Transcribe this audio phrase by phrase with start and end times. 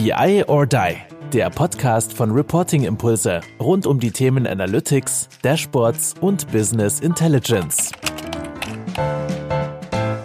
[0.00, 0.94] BI or Die,
[1.32, 7.90] der Podcast von Reporting Impulse rund um die Themen Analytics, Dashboards und Business Intelligence.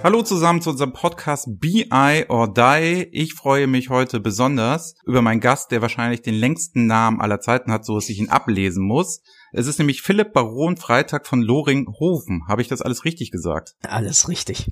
[0.03, 3.07] Hallo zusammen zu unserem Podcast BI or Die.
[3.13, 7.71] Ich freue mich heute besonders über meinen Gast, der wahrscheinlich den längsten Namen aller Zeiten
[7.71, 9.21] hat, so dass ich ihn ablesen muss.
[9.53, 12.41] Es ist nämlich Philipp Baron Freitag von Loringhofen.
[12.47, 13.75] Habe ich das alles richtig gesagt?
[13.81, 14.71] Alles richtig.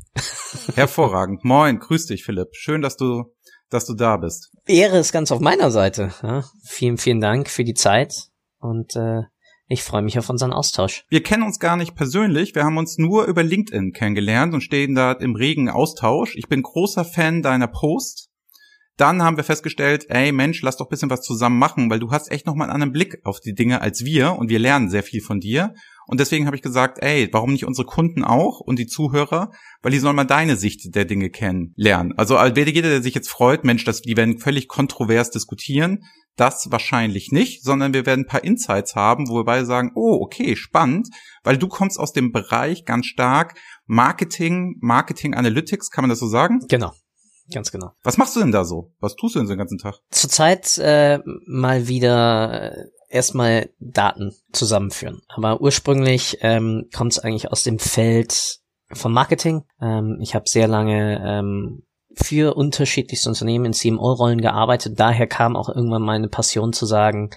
[0.75, 1.45] Hervorragend.
[1.45, 2.49] Moin, grüß dich, Philipp.
[2.53, 3.33] Schön, dass du,
[3.71, 4.51] dass du da bist.
[4.67, 6.13] Ehre ist ganz auf meiner Seite.
[6.21, 8.27] Ja, vielen, vielen Dank für die Zeit
[8.59, 9.21] und äh,
[9.67, 11.05] ich freue mich auf unseren Austausch.
[11.07, 14.95] Wir kennen uns gar nicht persönlich, wir haben uns nur über LinkedIn kennengelernt und stehen
[14.95, 16.35] da im regen Austausch.
[16.35, 18.29] Ich bin großer Fan deiner Post.
[18.97, 22.29] Dann haben wir festgestellt, ey Mensch, lass doch bisschen was zusammen machen, weil du hast
[22.29, 25.03] echt noch mal einen anderen Blick auf die Dinge als wir und wir lernen sehr
[25.03, 25.73] viel von dir.
[26.11, 29.49] Und deswegen habe ich gesagt, ey, warum nicht unsere Kunden auch und die Zuhörer,
[29.81, 32.13] weil die sollen mal deine Sicht der Dinge kennenlernen.
[32.17, 36.03] Also jeder, der sich jetzt freut, Mensch, dass die werden völlig kontrovers diskutieren,
[36.35, 40.17] das wahrscheinlich nicht, sondern wir werden ein paar Insights haben, wo wir beide sagen, oh,
[40.21, 41.07] okay, spannend,
[41.43, 46.27] weil du kommst aus dem Bereich ganz stark Marketing, Marketing Analytics, kann man das so
[46.27, 46.59] sagen?
[46.67, 46.91] Genau.
[47.53, 47.91] Ganz genau.
[48.03, 48.91] Was machst du denn da so?
[48.99, 49.95] Was tust du denn so den ganzen Tag?
[50.09, 52.73] Zurzeit äh, mal wieder
[53.11, 55.21] erstmal Daten zusammenführen.
[55.27, 58.59] Aber ursprünglich ähm, kommt es eigentlich aus dem Feld
[58.91, 59.63] vom Marketing.
[59.81, 61.83] Ähm, ich habe sehr lange ähm,
[62.15, 64.99] für unterschiedlichste Unternehmen in CMO-Rollen gearbeitet.
[64.99, 67.29] Daher kam auch irgendwann meine Passion zu sagen,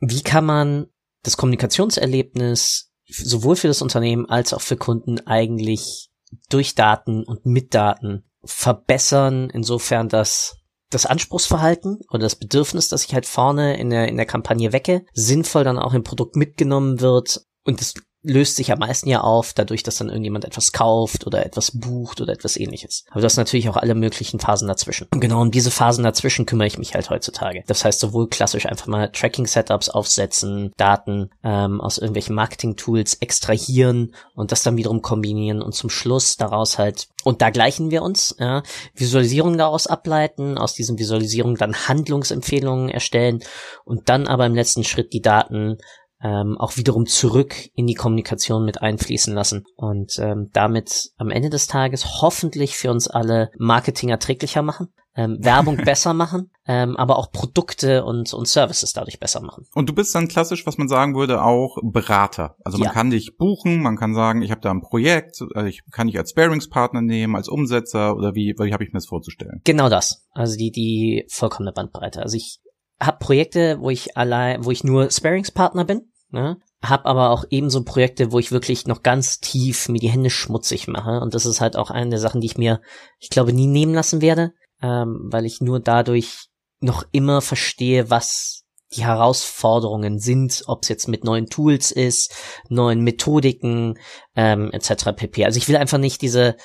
[0.00, 0.86] wie kann man
[1.22, 6.10] das Kommunikationserlebnis sowohl für das Unternehmen als auch für Kunden eigentlich
[6.48, 10.55] durch Daten und mit Daten verbessern, insofern dass
[10.90, 15.04] das Anspruchsverhalten oder das Bedürfnis, das ich halt vorne in der, in der Kampagne wecke,
[15.12, 17.94] sinnvoll dann auch im Produkt mitgenommen wird und das
[18.26, 22.20] löst sich am meisten ja auf, dadurch, dass dann irgendjemand etwas kauft oder etwas bucht
[22.20, 23.04] oder etwas ähnliches.
[23.10, 25.06] Aber du hast natürlich auch alle möglichen Phasen dazwischen.
[25.12, 27.62] Und genau um diese Phasen dazwischen kümmere ich mich halt heutzutage.
[27.66, 34.52] Das heißt, sowohl klassisch einfach mal Tracking-Setups aufsetzen, Daten ähm, aus irgendwelchen Marketing-Tools extrahieren und
[34.52, 38.62] das dann wiederum kombinieren und zum Schluss daraus halt, und da gleichen wir uns, ja,
[38.94, 43.42] Visualisierungen daraus ableiten, aus diesen Visualisierungen dann Handlungsempfehlungen erstellen
[43.84, 45.78] und dann aber im letzten Schritt die Daten
[46.22, 51.50] ähm, auch wiederum zurück in die Kommunikation mit einfließen lassen und ähm, damit am Ende
[51.50, 57.18] des Tages hoffentlich für uns alle Marketing erträglicher machen, ähm, Werbung besser machen, ähm, aber
[57.18, 59.66] auch Produkte und, und Services dadurch besser machen.
[59.74, 62.56] Und du bist dann klassisch, was man sagen würde, auch Berater.
[62.64, 62.92] Also man ja.
[62.92, 66.18] kann dich buchen, man kann sagen, ich habe da ein Projekt, also ich kann dich
[66.18, 69.60] als Sparingspartner nehmen, als Umsetzer oder wie, wie habe ich mir das vorzustellen?
[69.64, 70.24] Genau das.
[70.32, 72.22] Also die, die vollkommene Bandbreite.
[72.22, 72.60] Also ich
[73.00, 76.58] habe Projekte, wo ich allein, wo ich nur Sparingspartner bin, ne?
[76.82, 80.86] Hab aber auch ebenso Projekte, wo ich wirklich noch ganz tief mir die Hände schmutzig
[80.88, 81.20] mache.
[81.20, 82.80] Und das ist halt auch eine der Sachen, die ich mir,
[83.18, 84.52] ich glaube, nie nehmen lassen werde,
[84.82, 86.48] ähm, weil ich nur dadurch
[86.80, 88.64] noch immer verstehe, was
[88.94, 92.32] die Herausforderungen sind, ob es jetzt mit neuen Tools ist,
[92.68, 93.98] neuen Methodiken
[94.36, 95.12] ähm, etc.
[95.16, 95.44] pp.
[95.44, 96.56] Also ich will einfach nicht diese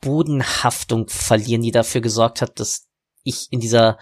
[0.00, 2.86] Bodenhaftung verlieren, die dafür gesorgt hat, dass
[3.24, 3.98] ich in dieser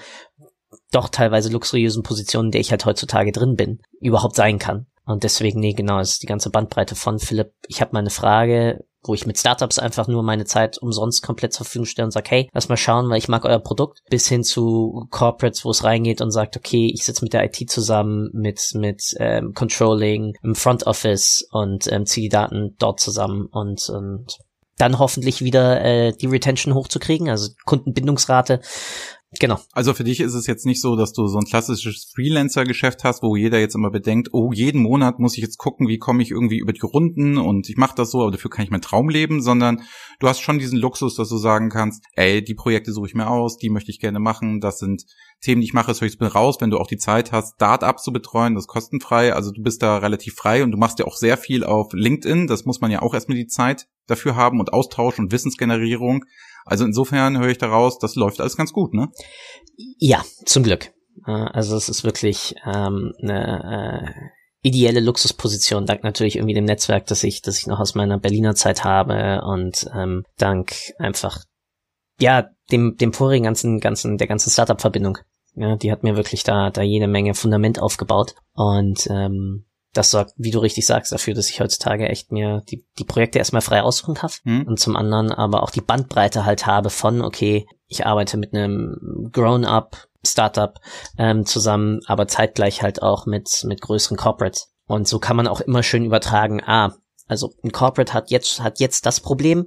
[0.94, 4.87] doch teilweise luxuriösen Positionen, in der ich halt heutzutage drin bin, überhaupt sein kann.
[5.06, 7.53] Und deswegen, nee, genau, ist die ganze Bandbreite von Philipp.
[7.69, 11.66] Ich habe meine Frage, wo ich mit Startups einfach nur meine Zeit umsonst komplett zur
[11.66, 14.43] Verfügung stelle und sage, hey, lass mal schauen, weil ich mag euer Produkt, bis hin
[14.43, 18.72] zu Corporates, wo es reingeht und sagt, okay, ich sitze mit der IT zusammen, mit
[18.75, 24.38] mit ähm, Controlling im Front Office und ähm, ziehe die Daten dort zusammen und, und
[24.78, 28.61] dann hoffentlich wieder äh, die Retention hochzukriegen, also Kundenbindungsrate
[29.41, 29.59] Genau.
[29.72, 33.22] Also für dich ist es jetzt nicht so, dass du so ein klassisches Freelancer-Geschäft hast,
[33.22, 36.31] wo jeder jetzt immer bedenkt, oh, jeden Monat muss ich jetzt gucken, wie komme ich
[36.31, 39.09] irgendwie über die Runden und ich mache das so, aber dafür kann ich meinen Traum
[39.09, 39.83] leben, sondern
[40.21, 43.28] du hast schon diesen Luxus, dass du sagen kannst, ey, die Projekte suche ich mir
[43.28, 45.05] aus, die möchte ich gerne machen, das sind
[45.41, 48.12] Themen, die ich mache, höre ich raus, wenn du auch die Zeit hast, Startups zu
[48.12, 51.17] betreuen, das ist kostenfrei, also du bist da relativ frei und du machst ja auch
[51.17, 54.73] sehr viel auf LinkedIn, das muss man ja auch erstmal die Zeit dafür haben und
[54.73, 56.25] Austausch und Wissensgenerierung.
[56.64, 59.08] Also insofern höre ich daraus, das läuft alles ganz gut, ne?
[59.98, 60.92] Ja, zum Glück.
[61.26, 67.06] Äh, also es ist wirklich ähm, eine äh, ideelle Luxusposition, dank natürlich irgendwie dem Netzwerk,
[67.06, 71.44] das ich, das ich noch aus meiner Berliner Zeit habe und ähm, dank einfach
[72.19, 75.19] ja dem dem vorigen ganzen ganzen der ganzen Startup-Verbindung.
[75.55, 80.32] Ja, die hat mir wirklich da da jede Menge Fundament aufgebaut und ähm, das sorgt,
[80.37, 83.82] wie du richtig sagst, dafür, dass ich heutzutage echt mir die, die Projekte erstmal frei
[83.82, 84.62] aussuchen kann mhm.
[84.62, 89.31] und zum anderen aber auch die Bandbreite halt habe von, okay, ich arbeite mit einem
[89.32, 90.79] Grown-up Startup
[91.19, 94.73] ähm, zusammen, aber zeitgleich halt auch mit, mit größeren Corporates.
[94.87, 96.94] Und so kann man auch immer schön übertragen, ah,
[97.26, 99.67] Also ein Corporate hat jetzt, hat jetzt das Problem.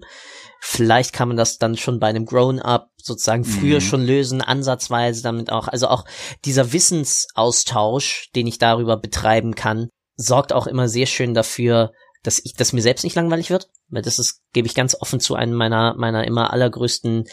[0.60, 3.82] Vielleicht kann man das dann schon bei einem Grown-up sozusagen früher mhm.
[3.82, 5.68] schon lösen, ansatzweise damit auch.
[5.68, 6.06] Also auch
[6.46, 11.94] dieser Wissensaustausch, den ich darüber betreiben kann, sorgt auch immer sehr schön dafür,
[12.24, 13.70] dass ich, dass mir selbst nicht langweilig wird.
[13.90, 17.26] Weil das ist, gebe ich ganz offen zu, einem meiner, meiner immer allergrößten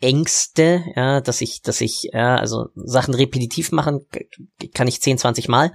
[0.00, 4.06] Ängste, ja, dass ich, dass ich, ja, also Sachen repetitiv machen
[4.74, 5.72] kann ich 10, 20 Mal.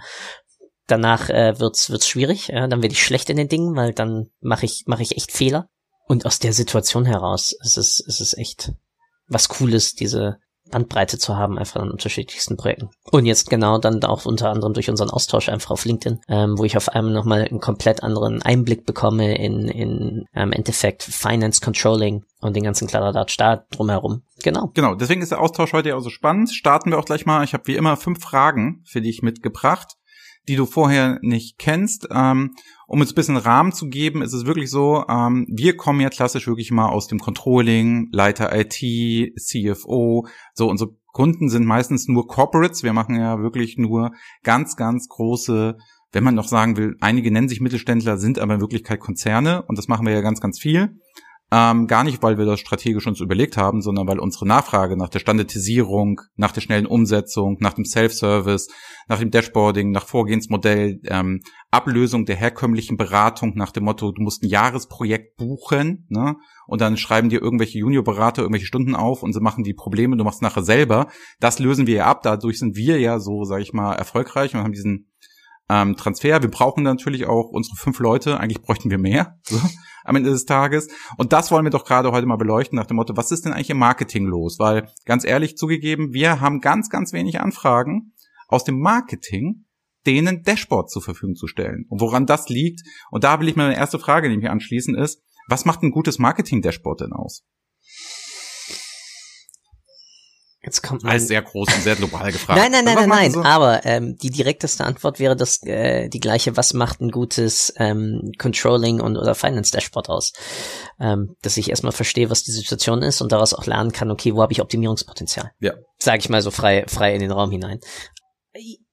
[0.85, 4.29] Danach äh, wird's wird's schwierig, ja, dann werde ich schlecht in den Dingen, weil dann
[4.41, 5.69] mache ich mache ich echt Fehler.
[6.07, 8.73] Und aus der Situation heraus ist es ist es echt
[9.27, 10.39] was Cooles, diese
[10.69, 12.89] Bandbreite zu haben, einfach an unterschiedlichsten Projekten.
[13.11, 16.63] Und jetzt genau dann auch unter anderem durch unseren Austausch einfach auf LinkedIn, ähm, wo
[16.63, 22.23] ich auf einmal nochmal einen komplett anderen Einblick bekomme in, in ähm, Endeffekt Finance Controlling
[22.41, 24.23] und den ganzen Kladderadatsch da drumherum.
[24.43, 24.71] Genau.
[24.73, 26.51] Genau, deswegen ist der Austausch heute ja auch so spannend.
[26.51, 27.43] Starten wir auch gleich mal.
[27.43, 29.95] Ich habe wie immer fünf Fragen für dich mitgebracht
[30.49, 32.07] die du vorher nicht kennst.
[32.11, 32.55] Ähm,
[32.89, 36.09] um uns ein bisschen Rahmen zu geben, ist es wirklich so, ähm, wir kommen ja
[36.09, 38.73] klassisch wirklich mal aus dem Controlling, Leiter IT,
[39.39, 42.81] CFO, so unsere Kunden sind meistens nur Corporates.
[42.83, 44.11] Wir machen ja wirklich nur
[44.43, 45.77] ganz, ganz große,
[46.11, 49.77] wenn man noch sagen will, einige nennen sich Mittelständler, sind aber in Wirklichkeit Konzerne und
[49.77, 50.99] das machen wir ja ganz, ganz viel.
[51.51, 55.09] Ähm, gar nicht, weil wir das strategisch uns überlegt haben, sondern weil unsere Nachfrage nach
[55.09, 58.67] der Standardisierung, nach der schnellen Umsetzung, nach dem Self-Service,
[59.07, 61.41] nach dem Dashboarding, nach Vorgehensmodell, ähm,
[61.71, 66.35] Ablösung der herkömmlichen Beratung nach dem Motto, du musst ein Jahresprojekt buchen, ne?
[66.67, 70.23] Und dann schreiben dir irgendwelche Juniorberater irgendwelche Stunden auf und sie machen die Probleme, du
[70.23, 71.07] machst nachher selber.
[71.39, 72.21] Das lösen wir ja ab.
[72.21, 75.08] Dadurch sind wir ja so, sag ich mal, erfolgreich und haben diesen
[75.69, 76.41] ähm, Transfer.
[76.41, 78.39] Wir brauchen natürlich auch unsere fünf Leute.
[78.39, 79.59] Eigentlich bräuchten wir mehr so,
[80.03, 80.87] am Ende des Tages.
[81.17, 83.53] Und das wollen wir doch gerade heute mal beleuchten nach dem Motto, was ist denn
[83.53, 84.57] eigentlich im Marketing los?
[84.59, 88.13] Weil ganz ehrlich zugegeben, wir haben ganz, ganz wenig Anfragen
[88.47, 89.65] aus dem Marketing,
[90.05, 91.85] denen Dashboard zur Verfügung zu stellen.
[91.89, 92.81] Und woran das liegt,
[93.11, 97.01] und da will ich meine erste Frage nämlich anschließen, ist, was macht ein gutes Marketing-Dashboard
[97.01, 97.45] denn aus?
[100.61, 101.13] Jetzt kommt mein...
[101.13, 102.59] Alles sehr groß und sehr global gefragt.
[102.59, 103.31] nein, nein, nein, nein, nein.
[103.31, 103.43] So?
[103.43, 106.57] Aber ähm, die direkteste Antwort wäre das äh, die gleiche.
[106.57, 110.33] Was macht ein gutes ähm, Controlling und oder Finance Dashboard aus?
[110.99, 114.11] Ähm, dass ich erstmal verstehe, was die Situation ist und daraus auch lernen kann.
[114.11, 115.51] Okay, wo habe ich Optimierungspotenzial?
[115.59, 115.73] Ja.
[115.97, 117.79] Sage ich mal so frei, frei in den Raum hinein.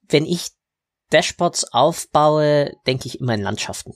[0.09, 0.51] Wenn ich
[1.11, 3.93] Dashboards aufbaue, denke ich immer in Landschaften.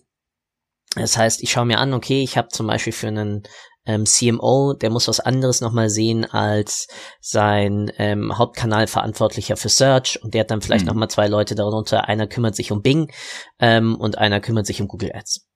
[0.96, 3.44] Das heißt, ich schaue mir an, okay, ich habe zum Beispiel für einen
[3.90, 6.86] ähm, CMO, der muss was anderes nochmal sehen als
[7.20, 10.90] sein ähm, Hauptkanalverantwortlicher für Search und der hat dann vielleicht mhm.
[10.90, 12.08] nochmal zwei Leute darunter.
[12.08, 13.12] Einer kümmert sich um Bing
[13.58, 15.46] ähm, und einer kümmert sich um Google Ads.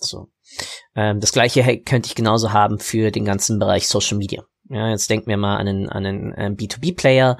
[0.00, 0.28] So.
[0.94, 4.44] Ähm, das gleiche könnte ich genauso haben für den ganzen Bereich Social Media.
[4.70, 7.38] Ja, jetzt denken wir mal an einen, an einen ähm, B2B-Player.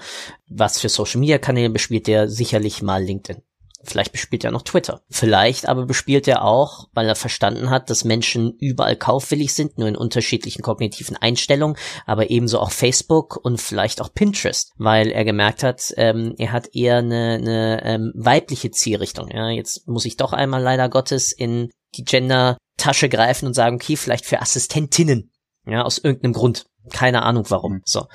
[0.48, 2.28] Was für Social Media Kanäle bespielt der?
[2.28, 3.42] Sicherlich mal LinkedIn.
[3.84, 5.02] Vielleicht bespielt er noch Twitter.
[5.08, 9.86] Vielleicht aber bespielt er auch, weil er verstanden hat, dass Menschen überall kaufwillig sind, nur
[9.86, 15.62] in unterschiedlichen kognitiven Einstellungen, aber ebenso auch Facebook und vielleicht auch Pinterest, weil er gemerkt
[15.62, 19.28] hat, ähm, er hat eher eine, eine ähm, weibliche Zielrichtung.
[19.30, 23.96] Ja, jetzt muss ich doch einmal leider Gottes in die Gender-Tasche greifen und sagen, okay,
[23.96, 25.30] vielleicht für Assistentinnen.
[25.66, 26.66] Ja, aus irgendeinem Grund.
[26.90, 27.82] Keine Ahnung warum.
[27.84, 28.06] So.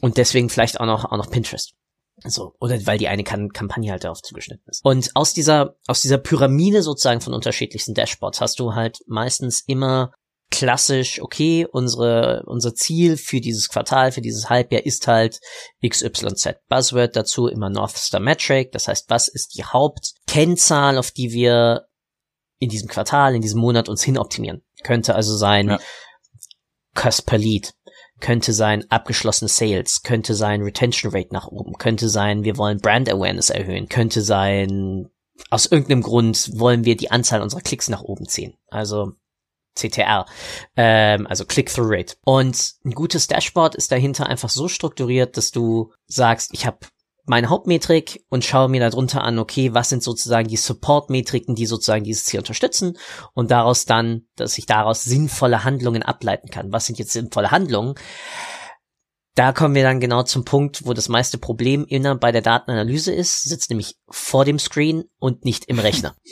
[0.00, 1.74] Und deswegen vielleicht auch noch, auch noch Pinterest.
[2.24, 4.84] So, oder weil die eine kan Kampagne halt darauf zugeschnitten ist.
[4.84, 10.12] Und aus dieser, aus dieser Pyramide sozusagen von unterschiedlichsten Dashboards hast du halt meistens immer
[10.50, 15.40] klassisch, okay, unsere, unser Ziel für dieses Quartal, für dieses Halbjahr ist halt
[15.86, 16.56] XYZ.
[16.68, 18.72] Buzzword dazu immer North Star Metric.
[18.72, 21.86] Das heißt, was ist die Hauptkennzahl, auf die wir
[22.58, 24.62] in diesem Quartal, in diesem Monat uns hinoptimieren?
[24.82, 25.78] Könnte also sein, ja.
[26.94, 27.74] Cost per Lead,
[28.20, 33.10] könnte sein abgeschlossene Sales, könnte sein Retention Rate nach oben, könnte sein, wir wollen Brand
[33.10, 35.08] Awareness erhöhen, könnte sein,
[35.50, 38.54] aus irgendeinem Grund wollen wir die Anzahl unserer Klicks nach oben ziehen.
[38.68, 39.12] Also
[39.74, 40.24] CTR,
[40.76, 42.16] ähm, also Click-Through Rate.
[42.24, 46.78] Und ein gutes Dashboard ist dahinter einfach so strukturiert, dass du sagst, ich habe
[47.26, 52.04] meine Hauptmetrik und schaue mir darunter an, okay, was sind sozusagen die Support-Metriken, die sozusagen
[52.04, 52.96] dieses Ziel unterstützen
[53.34, 56.72] und daraus dann, dass ich daraus sinnvolle Handlungen ableiten kann.
[56.72, 57.94] Was sind jetzt sinnvolle Handlungen?
[59.36, 63.12] Da kommen wir dann genau zum Punkt, wo das meiste Problem inner bei der Datenanalyse
[63.12, 66.16] ist, sitzt nämlich vor dem Screen und nicht im Rechner.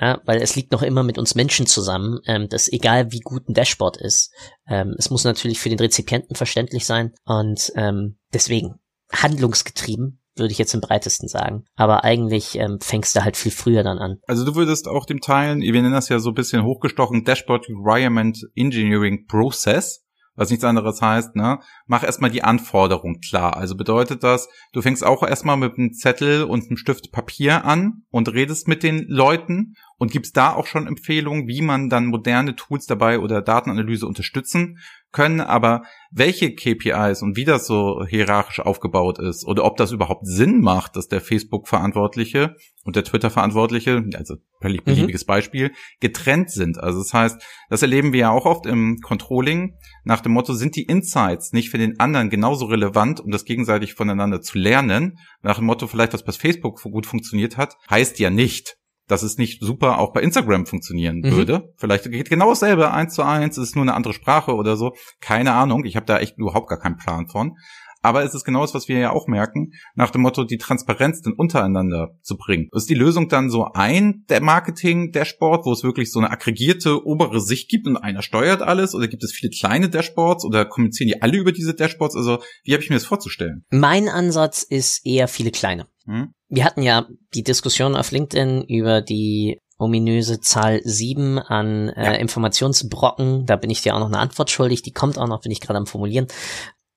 [0.00, 3.48] Ja, weil es liegt noch immer mit uns Menschen zusammen, ähm, dass egal wie gut
[3.48, 4.30] ein Dashboard ist,
[4.66, 8.78] ähm, es muss natürlich für den Rezipienten verständlich sein und ähm, deswegen
[9.12, 11.64] handlungsgetrieben würde ich jetzt im breitesten sagen.
[11.76, 14.18] Aber eigentlich ähm, fängst du halt viel früher dann an.
[14.26, 17.66] Also du würdest auch dem teilen, wir nennen das ja so ein bisschen hochgestochen, Dashboard
[17.68, 20.04] Requirement Engineering Process,
[20.36, 21.58] was nichts anderes heißt, ne?
[21.86, 23.56] Mach erstmal die Anforderung klar.
[23.56, 28.04] Also bedeutet das, du fängst auch erstmal mit einem Zettel und einem Stift Papier an
[28.10, 32.56] und redest mit den Leuten Und gibt's da auch schon Empfehlungen, wie man dann moderne
[32.56, 34.78] Tools dabei oder Datenanalyse unterstützen
[35.12, 35.42] können?
[35.42, 40.62] Aber welche KPIs und wie das so hierarchisch aufgebaut ist oder ob das überhaupt Sinn
[40.62, 44.84] macht, dass der Facebook-Verantwortliche und der Twitter-Verantwortliche, also völlig mhm.
[44.86, 45.26] beliebiges mhm.
[45.26, 46.78] Beispiel, getrennt sind.
[46.78, 50.76] Also das heißt, das erleben wir ja auch oft im Controlling nach dem Motto, sind
[50.76, 55.18] die Insights nicht für den anderen genauso relevant, um das gegenseitig voneinander zu lernen?
[55.42, 58.79] Nach dem Motto, vielleicht was bei Facebook gut funktioniert hat, heißt ja nicht,
[59.10, 61.32] dass es nicht super auch bei Instagram funktionieren mhm.
[61.32, 61.72] würde.
[61.76, 64.94] Vielleicht geht genau dasselbe, eins zu eins, ist nur eine andere Sprache oder so.
[65.20, 67.56] Keine Ahnung, ich habe da echt überhaupt gar keinen Plan von.
[68.02, 71.20] Aber es ist genau das, was wir ja auch merken, nach dem Motto, die Transparenz
[71.20, 72.68] dann untereinander zu bringen.
[72.72, 77.40] Ist die Lösung dann so ein der Marketing-Dashboard, wo es wirklich so eine aggregierte obere
[77.40, 78.94] Sicht gibt und einer steuert alles?
[78.94, 82.16] Oder gibt es viele kleine Dashboards oder kommunizieren die alle über diese Dashboards?
[82.16, 83.64] Also wie habe ich mir das vorzustellen?
[83.70, 85.86] Mein Ansatz ist eher viele kleine.
[86.10, 86.34] Hm?
[86.48, 92.12] Wir hatten ja die Diskussion auf LinkedIn über die ominöse Zahl 7 an äh, ja.
[92.12, 93.46] Informationsbrocken.
[93.46, 94.82] Da bin ich dir auch noch eine Antwort schuldig.
[94.82, 96.26] Die kommt auch noch, bin ich gerade am Formulieren.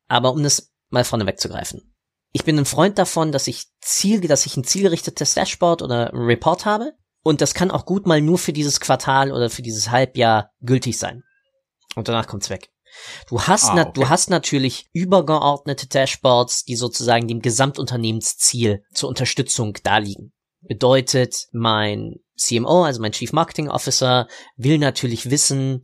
[0.07, 1.93] Aber um das mal vorne wegzugreifen.
[2.31, 6.65] Ich bin ein Freund davon, dass ich Ziel, dass ich ein zielgerichtetes Dashboard oder Report
[6.65, 6.93] habe.
[7.23, 10.97] Und das kann auch gut mal nur für dieses Quartal oder für dieses Halbjahr gültig
[10.97, 11.23] sein.
[11.95, 12.72] Und danach kommt's weg.
[13.29, 13.91] Du hast, ah, okay.
[13.93, 20.33] du hast natürlich übergeordnete Dashboards, die sozusagen dem Gesamtunternehmensziel zur Unterstützung darliegen.
[20.61, 25.83] Bedeutet, mein CMO, also mein Chief Marketing Officer, will natürlich wissen,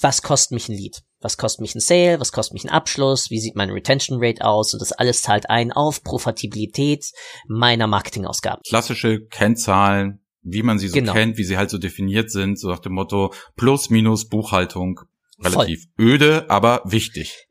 [0.00, 1.02] was kostet mich ein Lead?
[1.20, 2.20] Was kostet mich ein Sale?
[2.20, 3.30] Was kostet mich ein Abschluss?
[3.30, 4.72] Wie sieht meine Retention Rate aus?
[4.72, 7.10] Und das alles zahlt ein auf Profitabilität
[7.48, 8.62] meiner Marketingausgaben.
[8.68, 11.12] Klassische Kennzahlen, wie man sie so genau.
[11.12, 15.00] kennt, wie sie halt so definiert sind, so nach dem Motto Plus, Minus, Buchhaltung,
[15.42, 16.06] relativ Voll.
[16.06, 17.46] öde, aber wichtig.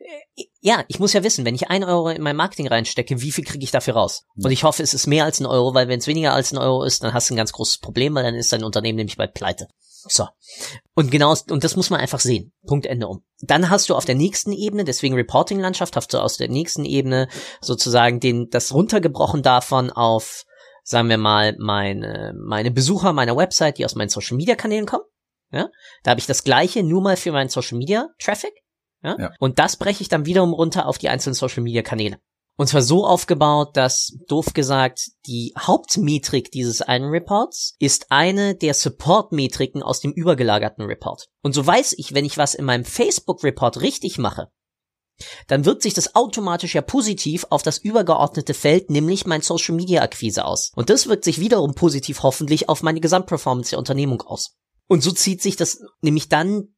[0.60, 3.44] Ja, ich muss ja wissen, wenn ich ein Euro in mein Marketing reinstecke, wie viel
[3.44, 4.26] kriege ich dafür raus?
[4.36, 6.58] Und ich hoffe, es ist mehr als ein Euro, weil wenn es weniger als ein
[6.58, 9.18] Euro ist, dann hast du ein ganz großes Problem, weil dann ist dein Unternehmen nämlich
[9.18, 9.68] bald pleite.
[10.10, 10.28] So.
[10.94, 12.54] Und genau, und das muss man einfach sehen.
[12.66, 13.24] Punkt Ende um.
[13.42, 17.28] Dann hast du auf der nächsten Ebene, deswegen Reporting-Landschaft, hast du aus der nächsten Ebene
[17.62, 20.44] sozusagen den, das runtergebrochen davon auf,
[20.84, 25.04] sagen wir mal, meine, meine Besucher meiner Website, die aus meinen Social Media Kanälen kommen.
[25.52, 25.70] Ja,
[26.04, 28.54] da habe ich das gleiche nur mal für meinen Social Media Traffic.
[29.04, 29.16] Ja?
[29.20, 29.34] ja.
[29.40, 32.18] Und das breche ich dann wiederum runter auf die einzelnen Social Media Kanäle.
[32.60, 38.74] Und zwar so aufgebaut, dass, doof gesagt, die Hauptmetrik dieses einen Reports ist eine der
[38.74, 41.28] Support-Metriken aus dem übergelagerten Report.
[41.44, 44.50] Und so weiß ich, wenn ich was in meinem Facebook-Report richtig mache,
[45.48, 50.02] dann wirkt sich das automatisch ja positiv auf das übergeordnete Feld, nämlich mein Social Media
[50.02, 50.72] Akquise aus.
[50.76, 54.56] Und das wirkt sich wiederum positiv hoffentlich auf meine Gesamtperformance der Unternehmung aus.
[54.88, 56.70] Und so zieht sich das nämlich dann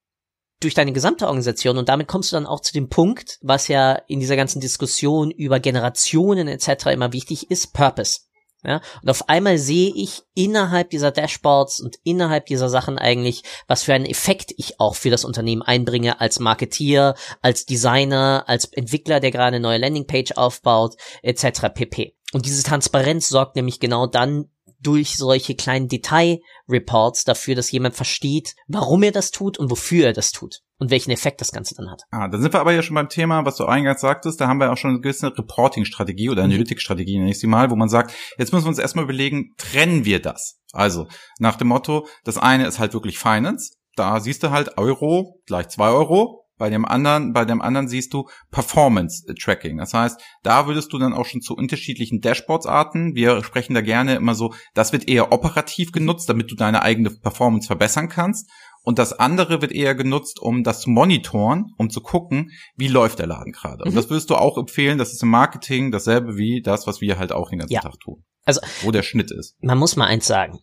[0.59, 3.93] durch deine gesamte Organisation und damit kommst du dann auch zu dem Punkt, was ja
[4.07, 6.87] in dieser ganzen Diskussion über Generationen etc.
[6.87, 8.21] immer wichtig ist, Purpose.
[8.65, 13.83] Ja, und auf einmal sehe ich innerhalb dieser Dashboards und innerhalb dieser Sachen eigentlich, was
[13.83, 19.21] für einen Effekt ich auch für das Unternehmen einbringe als Marketier, als Designer, als Entwickler,
[19.21, 21.69] der gerade eine neue Landingpage aufbaut, etc.
[21.73, 22.17] pp.
[22.33, 24.49] Und diese Transparenz sorgt nämlich genau dann
[24.81, 30.13] durch solche kleinen Detailreports dafür, dass jemand versteht, warum er das tut und wofür er
[30.13, 32.03] das tut und welchen Effekt das Ganze dann hat.
[32.11, 34.59] Ah, da sind wir aber ja schon beim Thema, was du eingangs sagtest, da haben
[34.59, 36.43] wir auch schon eine gewisse Reporting-Strategie oder.
[36.43, 40.05] Analytics-Strategie, nenne ich sie mal, wo man sagt, jetzt müssen wir uns erstmal überlegen, trennen
[40.05, 40.59] wir das?
[40.71, 41.07] Also,
[41.39, 45.67] nach dem Motto, das eine ist halt wirklich Finance, da siehst du halt Euro gleich
[45.67, 49.77] zwei Euro, bei dem anderen, bei dem anderen siehst du Performance Tracking.
[49.77, 53.15] Das heißt, da würdest du dann auch schon zu unterschiedlichen Dashboards-Arten.
[53.15, 57.09] Wir sprechen da gerne immer so, das wird eher operativ genutzt, damit du deine eigene
[57.09, 58.51] Performance verbessern kannst.
[58.83, 63.19] Und das andere wird eher genutzt, um das zu monitoren, um zu gucken, wie läuft
[63.19, 63.83] der Laden gerade.
[63.83, 63.89] Mhm.
[63.89, 67.17] Und das würdest du auch empfehlen, das ist im Marketing dasselbe wie das, was wir
[67.17, 67.81] halt auch den ganzen ja.
[67.81, 68.23] Tag tun.
[68.45, 69.55] Also, wo der Schnitt ist.
[69.61, 70.59] Man muss mal eins sagen.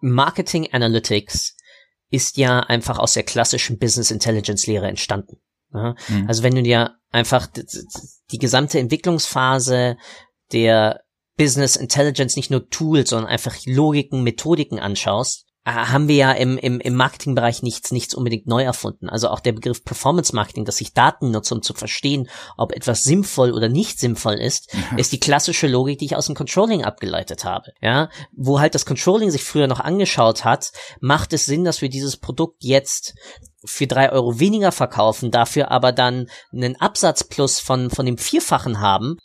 [0.00, 1.56] Marketing Analytics
[2.14, 5.40] ist ja einfach aus der klassischen Business Intelligence Lehre entstanden.
[5.72, 5.94] Ja?
[6.08, 6.28] Mhm.
[6.28, 7.48] Also wenn du dir einfach
[8.30, 9.96] die gesamte Entwicklungsphase
[10.52, 11.00] der
[11.36, 16.78] Business Intelligence nicht nur Tools, sondern einfach Logiken, Methodiken anschaust, haben wir ja im, im,
[16.80, 19.08] im Marketingbereich nichts, nichts unbedingt neu erfunden.
[19.08, 23.02] Also auch der Begriff Performance Marketing, dass ich Daten nutze, um zu verstehen, ob etwas
[23.04, 27.44] sinnvoll oder nicht sinnvoll ist, ist die klassische Logik, die ich aus dem Controlling abgeleitet
[27.44, 27.72] habe.
[27.80, 31.88] Ja, wo halt das Controlling sich früher noch angeschaut hat, macht es Sinn, dass wir
[31.88, 33.14] dieses Produkt jetzt
[33.64, 39.16] für drei Euro weniger verkaufen, dafür aber dann einen Absatzplus von, von dem Vierfachen haben,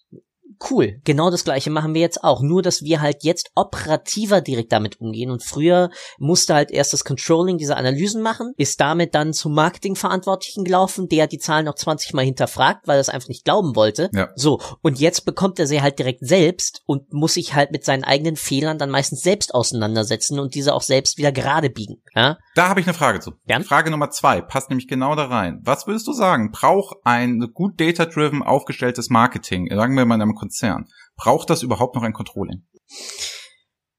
[0.70, 2.42] Cool, genau das gleiche machen wir jetzt auch.
[2.42, 5.32] Nur, dass wir halt jetzt operativer direkt damit umgehen.
[5.32, 10.66] Und früher musste halt erst das Controlling diese Analysen machen, ist damit dann zum Marketingverantwortlichen
[10.66, 14.10] gelaufen, der die Zahlen noch 20 Mal hinterfragt, weil er es einfach nicht glauben wollte.
[14.14, 14.30] Ja.
[14.36, 18.04] So, und jetzt bekommt er sie halt direkt selbst und muss sich halt mit seinen
[18.04, 22.02] eigenen Fehlern dann meistens selbst auseinandersetzen und diese auch selbst wieder gerade biegen.
[22.16, 22.38] Ja?
[22.56, 23.32] Da habe ich eine Frage zu.
[23.48, 23.64] Gern.
[23.64, 25.62] Frage Nummer zwei passt nämlich genau da rein.
[25.64, 26.52] Was würdest du sagen?
[26.52, 31.96] Braucht ein gut data-driven aufgestelltes Marketing, sagen wir mal in einem Konzern, braucht das überhaupt
[31.96, 32.68] noch ein Controlling?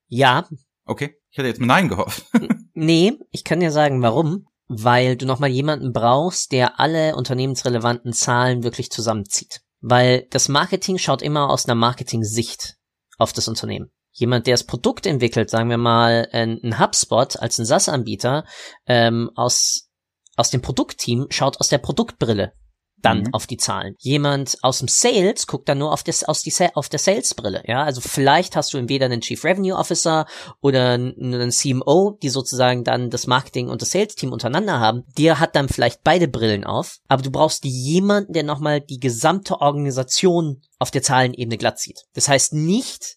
[0.09, 0.49] Ja,
[0.90, 2.25] Okay, ich hätte jetzt mit Nein gehofft.
[2.73, 4.47] Nee, ich kann dir sagen, warum.
[4.66, 9.61] Weil du nochmal jemanden brauchst, der alle unternehmensrelevanten Zahlen wirklich zusammenzieht.
[9.80, 12.76] Weil das Marketing schaut immer aus einer Marketing-Sicht
[13.19, 13.90] auf das Unternehmen.
[14.12, 18.45] Jemand, der das Produkt entwickelt, sagen wir mal ein, HubSpot als ein SaaS-Anbieter,
[18.87, 19.90] ähm, aus,
[20.37, 22.54] aus dem Produktteam schaut aus der Produktbrille
[23.02, 23.35] dann Mhm.
[23.35, 23.95] auf die Zahlen.
[23.99, 27.62] Jemand aus dem Sales guckt dann nur auf, das, aus die, auf der Sales-Brille.
[27.66, 30.26] Ja, also vielleicht hast du entweder einen Chief Revenue Officer
[30.61, 35.04] oder einen einen CMO, die sozusagen dann das Marketing und das Sales-Team untereinander haben.
[35.19, 39.61] Der hat dann vielleicht beide Brillen auf, aber du brauchst jemanden, der nochmal die gesamte
[39.61, 42.04] Organisation auf der Zahlenebene glatt sieht.
[42.14, 43.16] Das heißt nicht,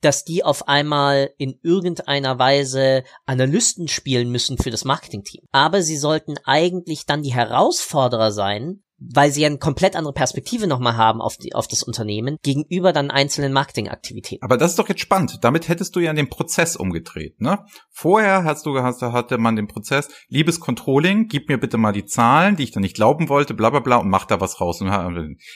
[0.00, 5.44] dass die auf einmal in irgendeiner Weise Analysten spielen müssen für das Marketingteam.
[5.50, 10.66] Aber sie sollten eigentlich dann die Herausforderer sein, weil sie ja eine komplett andere Perspektive
[10.66, 14.42] nochmal haben auf, die, auf das Unternehmen gegenüber dann einzelnen Marketingaktivitäten.
[14.42, 15.38] Aber das ist doch jetzt spannend.
[15.42, 17.64] Damit hättest du ja den Prozess umgedreht, ne?
[17.90, 22.06] Vorher hast du hast, hatte man den Prozess, liebes Controlling, gib mir bitte mal die
[22.06, 24.82] Zahlen, die ich dann nicht glauben wollte, bla bla bla und mach da was raus.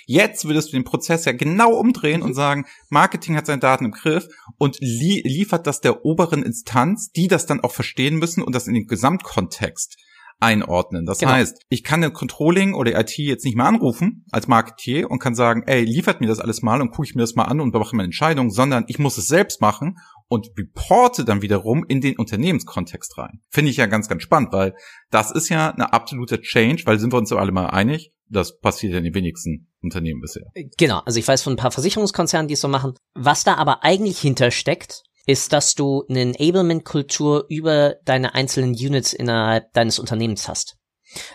[0.07, 3.93] Jetzt würdest du den Prozess ja genau umdrehen und sagen, Marketing hat seine Daten im
[3.93, 4.28] Griff
[4.59, 8.67] und lie liefert das der oberen Instanz, die das dann auch verstehen müssen und das
[8.67, 9.97] in den Gesamtkontext
[10.40, 11.04] einordnen.
[11.04, 11.33] Das Genau.
[11.33, 15.35] heißt, ich kann den Controlling oder IT jetzt nicht mehr anrufen als Marketier und kann
[15.35, 17.75] sagen, ey, liefert mir das alles mal und gucke ich mir das mal an und
[17.75, 19.97] mache meine Entscheidung, sondern ich muss es selbst machen
[20.28, 23.40] und reporte dann wiederum in den Unternehmenskontext rein.
[23.50, 24.75] Finde ich ja ganz, ganz spannend, weil
[25.11, 28.92] das ist ja eine absolute Change, weil sind wir uns alle mal einig, das passiert
[28.92, 30.45] ja in den wenigsten Unternehmen bisher.
[30.76, 32.95] Genau, also ich weiß von ein paar Versicherungskonzernen, die es so machen.
[33.14, 39.71] Was da aber eigentlich hintersteckt, ist, dass du eine Enablement-Kultur über deine einzelnen Units innerhalb
[39.75, 40.77] deines Unternehmens hast.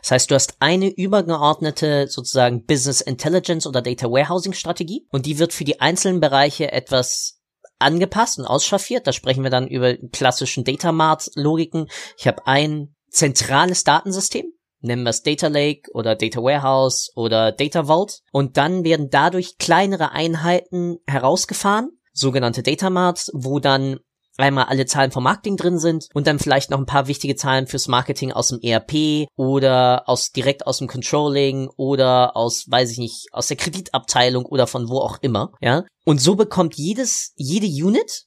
[0.01, 5.37] Das heißt, du hast eine übergeordnete sozusagen Business Intelligence oder Data Warehousing Strategie und die
[5.37, 7.39] wird für die einzelnen Bereiche etwas
[7.77, 9.05] angepasst und ausschaffiert.
[9.05, 11.87] Da sprechen wir dann über klassischen Data Mart Logiken.
[12.17, 14.45] Ich habe ein zentrales Datensystem,
[14.79, 19.59] nennen wir es Data Lake oder Data Warehouse oder Data Vault und dann werden dadurch
[19.59, 23.99] kleinere Einheiten herausgefahren, sogenannte Data Marts, wo dann
[24.37, 27.67] einmal alle Zahlen vom Marketing drin sind und dann vielleicht noch ein paar wichtige Zahlen
[27.67, 32.97] fürs Marketing aus dem ERP oder aus direkt aus dem Controlling oder aus weiß ich
[32.97, 35.83] nicht aus der Kreditabteilung oder von wo auch immer, ja?
[36.05, 38.25] Und so bekommt jedes jede Unit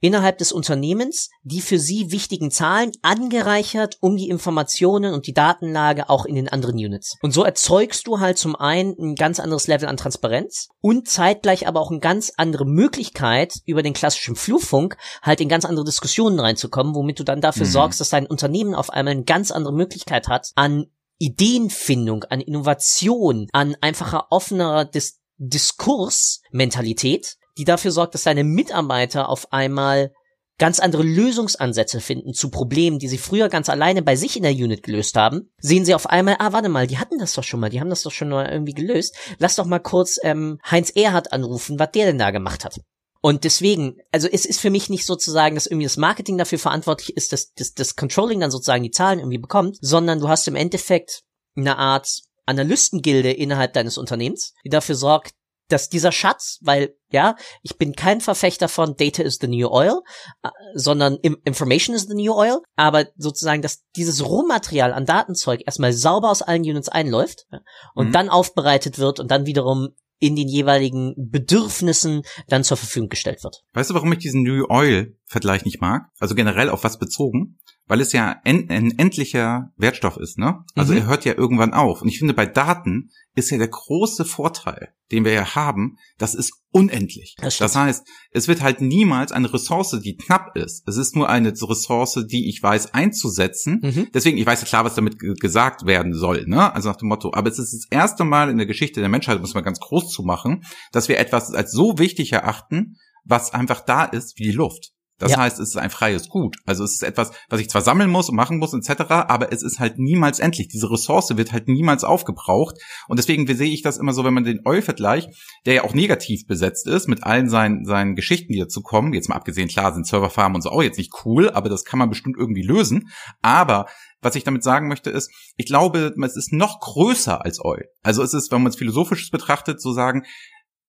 [0.00, 6.10] innerhalb des Unternehmens die für sie wichtigen Zahlen angereichert um die Informationen und die Datenlage
[6.10, 7.16] auch in den anderen Units.
[7.22, 11.66] Und so erzeugst du halt zum einen ein ganz anderes Level an Transparenz und zeitgleich
[11.66, 16.38] aber auch eine ganz andere Möglichkeit, über den klassischen Flurfunk halt in ganz andere Diskussionen
[16.40, 17.70] reinzukommen, womit du dann dafür Mhm.
[17.70, 20.86] sorgst, dass dein Unternehmen auf einmal eine ganz andere Möglichkeit hat, an
[21.18, 29.52] Ideenfindung, an Innovation, an einfacher, offenerer Dis Diskursmentalität, die dafür sorgt, dass deine Mitarbeiter auf
[29.52, 30.12] einmal
[30.58, 34.52] ganz andere Lösungsansätze finden zu Problemen, die sie früher ganz alleine bei sich in der
[34.52, 37.60] Unit gelöst haben, sehen sie auf einmal, ah, warte mal, die hatten das doch schon
[37.60, 39.14] mal, die haben das doch schon mal irgendwie gelöst.
[39.38, 42.80] Lass doch mal kurz ähm, Heinz Erhardt anrufen, was der denn da gemacht hat.
[43.20, 47.16] Und deswegen, also es ist für mich nicht sozusagen, dass irgendwie das Marketing dafür verantwortlich
[47.16, 50.54] ist, dass, dass das Controlling dann sozusagen die Zahlen irgendwie bekommt, sondern du hast im
[50.54, 51.22] Endeffekt
[51.56, 55.32] eine Art Analystengilde innerhalb deines Unternehmens, die dafür sorgt,
[55.68, 60.00] dass dieser Schatz, weil, ja, ich bin kein Verfechter von Data is the new oil,
[60.42, 65.92] äh, sondern Information is the new oil, aber sozusagen, dass dieses Rohmaterial an Datenzeug erstmal
[65.92, 67.46] sauber aus allen Units einläuft
[67.94, 68.12] und Mhm.
[68.12, 73.62] dann aufbereitet wird und dann wiederum in den jeweiligen Bedürfnissen dann zur Verfügung gestellt wird.
[73.74, 76.06] Weißt du, warum ich diesen New Oil-Vergleich nicht mag?
[76.18, 77.58] Also generell auf was bezogen?
[77.88, 80.64] Weil es ja ein, ein endlicher Wertstoff ist, ne?
[80.74, 80.98] Also Mhm.
[80.98, 82.02] er hört ja irgendwann auf.
[82.02, 86.34] Und ich finde, bei Daten ist ja der große Vorteil, den wir ja haben, das
[86.34, 87.36] ist unendlich.
[87.40, 87.58] Das.
[87.58, 90.82] Das heißt, es wird halt niemals eine Ressource, die knapp ist.
[90.88, 93.80] Es ist nur eine Ressource, die ich weiß einzusetzen.
[93.82, 94.08] Mhm.
[94.12, 96.74] Deswegen, ich weiß ja klar, was damit ge- gesagt werden soll, ne?
[96.74, 97.32] Also nach dem Motto.
[97.34, 100.10] Aber es ist das erste Mal in der Geschichte der Menschheit, muss man ganz groß
[100.10, 104.52] zu machen, dass wir etwas als so wichtig erachten, was einfach da ist wie die
[104.52, 104.90] Luft.
[105.18, 105.38] Das Ja.
[105.38, 106.56] heißt, es ist ein freies Gut.
[106.66, 109.62] Also es ist etwas, was ich zwar sammeln muss und machen muss etc., aber es
[109.62, 110.68] ist halt niemals endlich.
[110.68, 112.76] Diese Ressource wird halt niemals aufgebraucht.
[113.08, 115.28] Und deswegen sehe ich das immer so, wenn man den Oil-Vergleich,
[115.64, 119.28] der ja auch negativ besetzt ist, mit allen seinen, seinen Geschichten, die dazu kommen, jetzt
[119.28, 122.10] mal abgesehen, klar sind Serverfarmen und so auch jetzt nicht cool, aber das kann man
[122.10, 123.08] bestimmt irgendwie lösen.
[123.40, 123.86] Aber
[124.20, 127.84] was ich damit sagen möchte ist, ich glaube, es ist noch größer als Oil.
[128.02, 130.24] Also es ist, wenn man es philosophisch betrachtet, so sagen,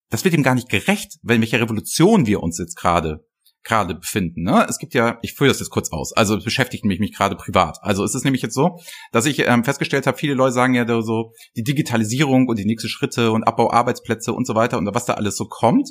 [0.09, 3.25] das wird ihm gar nicht gerecht, in welcher Revolution wir uns jetzt gerade
[3.67, 4.43] gerade befinden.
[4.43, 4.65] Ne?
[4.67, 7.35] Es gibt ja, ich führe das jetzt kurz aus, also es beschäftigt mich, mich gerade
[7.35, 7.77] privat.
[7.81, 8.79] Also es ist nämlich jetzt so,
[9.11, 12.65] dass ich ähm, festgestellt habe, viele Leute sagen ja da so, die Digitalisierung und die
[12.65, 15.89] nächsten Schritte und Abbau Arbeitsplätze und so weiter und was da alles so kommt,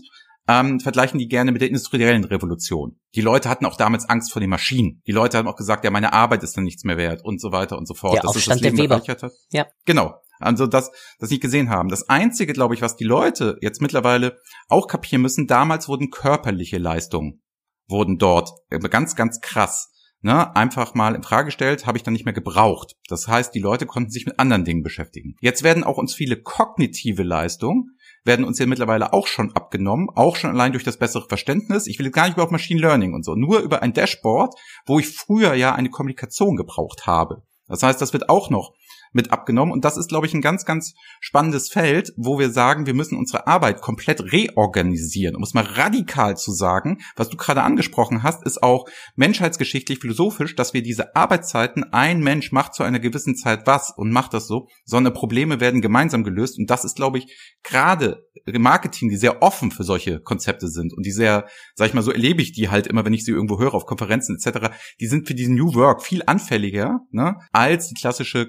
[0.48, 2.98] ähm, vergleichen die gerne mit der industriellen Revolution.
[3.14, 5.02] Die Leute hatten auch damals Angst vor den Maschinen.
[5.06, 7.52] Die Leute haben auch gesagt, ja, meine Arbeit ist dann nichts mehr wert und so
[7.52, 8.14] weiter und so fort.
[8.14, 9.30] Der Das ist das Leben der Weber.
[9.50, 9.66] Ja.
[9.84, 10.14] Genau.
[10.38, 11.88] Also das, das nicht gesehen haben.
[11.88, 16.78] Das Einzige, glaube ich, was die Leute jetzt mittlerweile auch kapieren müssen, damals wurden körperliche
[16.78, 17.42] Leistungen,
[17.88, 22.12] wurden dort äh, ganz, ganz krass, ne, einfach mal in Frage gestellt, habe ich dann
[22.12, 22.94] nicht mehr gebraucht.
[23.08, 25.36] Das heißt, die Leute konnten sich mit anderen Dingen beschäftigen.
[25.40, 27.96] Jetzt werden auch uns viele kognitive Leistungen
[28.26, 31.86] werden uns ja mittlerweile auch schon abgenommen, auch schon allein durch das bessere Verständnis.
[31.86, 34.98] Ich will jetzt gar nicht auf Machine Learning und so, nur über ein Dashboard, wo
[34.98, 37.42] ich früher ja eine Kommunikation gebraucht habe.
[37.68, 38.74] Das heißt, das wird auch noch
[39.12, 39.72] mit abgenommen.
[39.72, 43.18] Und das ist, glaube ich, ein ganz, ganz spannendes Feld, wo wir sagen, wir müssen
[43.18, 45.36] unsere Arbeit komplett reorganisieren.
[45.36, 50.54] Um es mal radikal zu sagen, was du gerade angesprochen hast, ist auch menschheitsgeschichtlich, philosophisch,
[50.54, 54.46] dass wir diese Arbeitszeiten, ein Mensch macht zu einer gewissen Zeit was und macht das
[54.46, 56.58] so, sondern Probleme werden gemeinsam gelöst.
[56.58, 61.04] Und das ist, glaube ich, gerade Marketing, die sehr offen für solche Konzepte sind und
[61.04, 63.58] die sehr, sag ich mal, so erlebe ich die halt immer, wenn ich sie irgendwo
[63.58, 64.68] höre auf Konferenzen etc.,
[65.00, 68.48] die sind für diesen New Work viel anfälliger ne, als die klassische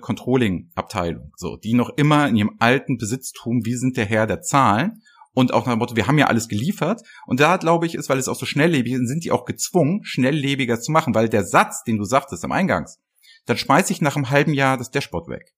[0.57, 5.01] Controlling-Abteilung, so die noch immer in ihrem alten Besitztum, wir sind der Herr der Zahlen
[5.33, 7.01] und auch nach dem Motto, wir haben ja alles geliefert.
[7.27, 10.01] Und da glaube ich, ist, weil es auch so schnelllebig ist, sind die auch gezwungen,
[10.03, 12.99] schnelllebiger zu machen, weil der Satz, den du sagtest am Eingangs,
[13.45, 15.53] dann schmeiße ich nach einem halben Jahr das Dashboard weg.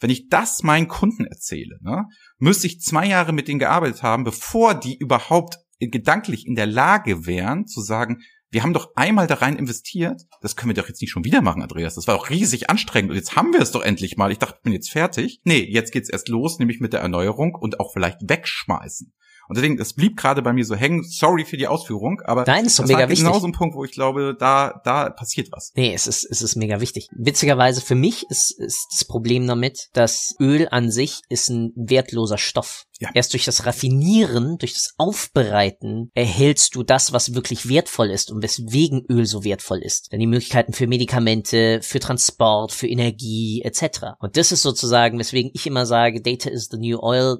[0.00, 2.06] Wenn ich das meinen Kunden erzähle, ne,
[2.38, 7.26] müsste ich zwei Jahre mit denen gearbeitet haben, bevor die überhaupt gedanklich in der Lage
[7.26, 8.18] wären, zu sagen,
[8.50, 11.40] wir haben doch einmal da rein investiert, das können wir doch jetzt nicht schon wieder
[11.40, 11.94] machen, Andreas.
[11.94, 14.32] Das war doch riesig anstrengend und jetzt haben wir es doch endlich mal.
[14.32, 15.40] Ich dachte, ich bin jetzt fertig.
[15.44, 19.12] Nee, jetzt geht's erst los, nämlich mit der Erneuerung und auch vielleicht wegschmeißen.
[19.50, 21.02] Und deswegen, das blieb gerade bei mir so hängen.
[21.02, 23.26] Sorry für die Ausführung, aber Nein, ist doch das mega war wichtig.
[23.26, 25.72] genau so ein Punkt, wo ich glaube, da, da passiert was.
[25.74, 27.08] Nee, es ist, es ist mega wichtig.
[27.16, 32.38] Witzigerweise für mich ist, ist das Problem damit, dass Öl an sich ist ein wertloser
[32.38, 32.84] Stoff.
[33.00, 33.08] Ja.
[33.14, 38.42] Erst durch das Raffinieren, durch das Aufbereiten erhältst du das, was wirklich wertvoll ist und
[38.42, 40.12] weswegen Öl so wertvoll ist.
[40.12, 44.18] Denn die Möglichkeiten für Medikamente, für Transport, für Energie etc.
[44.20, 47.38] Und das ist sozusagen, weswegen ich immer sage, Data is the new oil.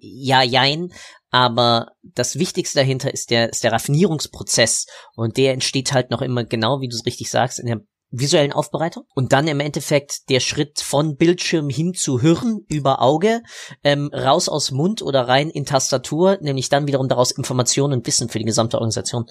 [0.00, 0.88] Ja, jein.
[1.30, 4.86] Aber das Wichtigste dahinter ist der, ist der Raffinierungsprozess.
[5.14, 7.80] Und der entsteht halt noch immer genau, wie du es richtig sagst, in der
[8.18, 9.04] visuellen Aufbereitung.
[9.14, 13.42] Und dann im Endeffekt der Schritt von Bildschirm hin zu Hirn über Auge,
[13.84, 18.28] ähm, raus aus Mund oder rein in Tastatur, nämlich dann wiederum daraus Informationen und Wissen
[18.28, 19.26] für die gesamte Organisation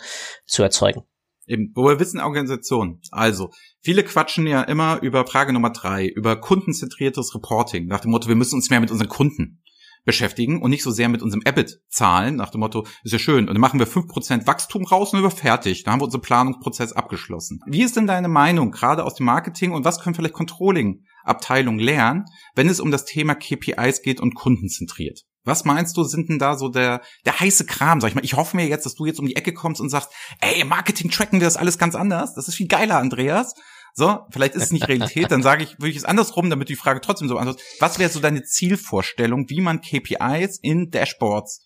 [0.45, 1.03] zu erzeugen.
[1.47, 3.01] Eben, wo wir wissen, Organisation.
[3.11, 8.27] Also, viele quatschen ja immer über Frage Nummer drei, über kundenzentriertes Reporting, nach dem Motto,
[8.27, 9.61] wir müssen uns mehr mit unseren Kunden
[10.05, 13.53] beschäftigen und nicht so sehr mit unserem EBIT-Zahlen, nach dem Motto, ist ja schön, und
[13.53, 17.59] dann machen wir 5% Wachstum raus und wir fertig, dann haben wir unseren Planungsprozess abgeschlossen.
[17.65, 22.25] Wie ist denn deine Meinung, gerade aus dem Marketing und was können vielleicht Controlling-Abteilungen lernen,
[22.55, 25.23] wenn es um das Thema KPIs geht und kundenzentriert?
[25.43, 28.25] Was meinst du, sind denn da so der, der heiße Kram, sag ich mal?
[28.25, 30.09] Ich hoffe mir jetzt, dass du jetzt um die Ecke kommst und sagst,
[30.41, 32.33] ey, Marketing tracken wir das alles ganz anders.
[32.33, 33.53] Das ist viel geiler, Andreas.
[33.97, 36.75] So, vielleicht ist es nicht Realität, dann sage ich, würde ich es andersrum, damit die
[36.75, 37.65] Frage trotzdem so beantwortest.
[37.79, 41.65] Was wäre so deine Zielvorstellung, wie man KPIs in Dashboards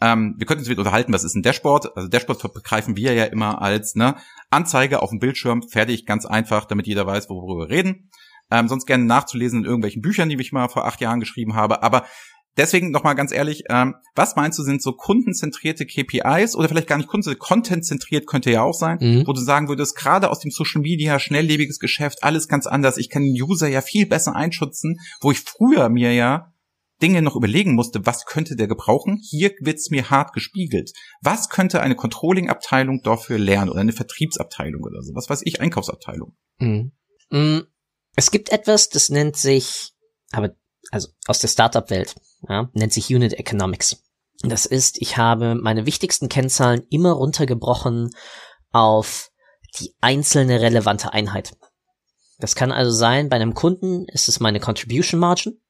[0.00, 1.96] ähm, wir könnten uns wieder unterhalten, was ist ein Dashboard?
[1.96, 4.16] Also Dashboard begreifen wir ja immer als ne,
[4.48, 8.10] Anzeige auf dem Bildschirm, fertig, ganz einfach, damit jeder weiß, worüber wir reden.
[8.50, 11.82] Ähm, sonst gerne nachzulesen in irgendwelchen Büchern, die ich mal vor acht Jahren geschrieben habe.
[11.82, 12.06] Aber
[12.56, 16.96] deswegen nochmal ganz ehrlich, ähm, was meinst du, sind so kundenzentrierte KPIs oder vielleicht gar
[16.98, 19.26] nicht kundenzentriert, contentzentriert könnte ja auch sein, Mhm.
[19.26, 22.96] wo du sagen würdest, gerade aus dem Social Media, schnelllebiges Geschäft, alles ganz anders.
[22.96, 26.52] Ich kann den User ja viel besser einschützen, wo ich früher mir ja
[27.02, 29.18] Dinge noch überlegen musste, was könnte der gebrauchen?
[29.22, 30.92] Hier wird's mir hart gespiegelt.
[31.22, 35.14] Was könnte eine Controlling-Abteilung dafür lernen oder eine Vertriebsabteilung oder so?
[35.14, 36.36] Was weiß ich, Einkaufsabteilung?
[36.58, 36.92] Mhm.
[37.30, 37.60] Mm,
[38.16, 39.92] Es gibt etwas, das nennt sich,
[40.30, 40.50] aber
[40.90, 42.14] also aus der Startup-Welt,
[42.48, 44.02] ja, nennt sich Unit Economics.
[44.42, 48.10] Das ist, ich habe meine wichtigsten Kennzahlen immer runtergebrochen
[48.70, 49.30] auf
[49.78, 51.52] die einzelne relevante Einheit.
[52.38, 55.60] Das kann also sein, bei einem Kunden ist es meine Contribution Margin.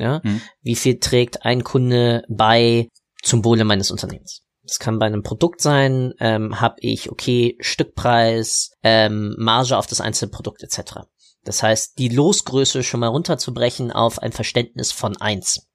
[0.00, 0.40] Ja, Hm.
[0.62, 2.88] wie viel trägt ein Kunde bei
[3.22, 4.40] zum Wohle meines Unternehmens?
[4.62, 10.00] Das kann bei einem Produkt sein, ähm, habe ich, okay, Stückpreis, ähm, Marge auf das
[10.00, 11.02] einzelne Produkt etc.
[11.44, 15.68] Das heißt, die Losgröße schon mal runterzubrechen auf ein Verständnis von eins.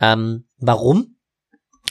[0.00, 1.16] Ähm, warum?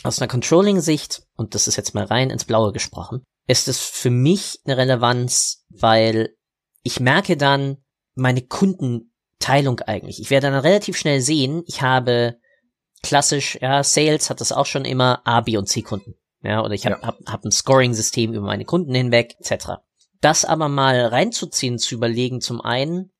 [0.03, 4.09] Aus einer Controlling-Sicht, und das ist jetzt mal rein ins Blaue gesprochen, ist es für
[4.09, 6.35] mich eine Relevanz, weil
[6.81, 7.77] ich merke dann
[8.15, 10.19] meine Kundenteilung eigentlich.
[10.19, 12.37] Ich werde dann relativ schnell sehen, ich habe
[13.01, 16.15] klassisch, ja, Sales hat das auch schon immer A, B und C Kunden.
[16.41, 17.07] Ja, oder ich habe ja.
[17.07, 19.79] hab, hab ein Scoring-System über meine Kunden hinweg, etc.
[20.23, 23.11] Das aber mal reinzuziehen, zu überlegen, zum einen,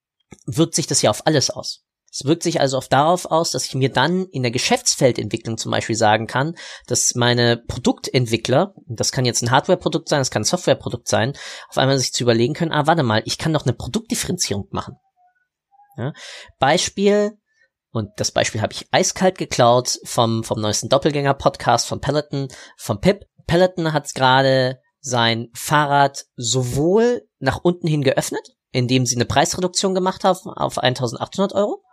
[0.46, 1.84] wirkt sich das ja auf alles aus.
[2.10, 5.72] Es wirkt sich also oft darauf aus, dass ich mir dann in der Geschäftsfeldentwicklung zum
[5.72, 6.56] Beispiel sagen kann,
[6.88, 11.34] dass meine Produktentwickler, das kann jetzt ein Hardware-Produkt sein, das kann ein Software-Produkt sein,
[11.68, 14.96] auf einmal sich zu überlegen können, ah, warte mal, ich kann doch eine Produktdifferenzierung machen.
[15.98, 16.14] Ja?
[16.58, 17.34] Beispiel,
[17.92, 23.26] und das Beispiel habe ich eiskalt geklaut vom, vom neuesten Doppelgänger-Podcast von Peloton, von Pip.
[23.46, 30.24] Peloton hat gerade sein Fahrrad sowohl nach unten hin geöffnet, indem sie eine Preisreduktion gemacht
[30.24, 31.84] haben auf 1800 Euro,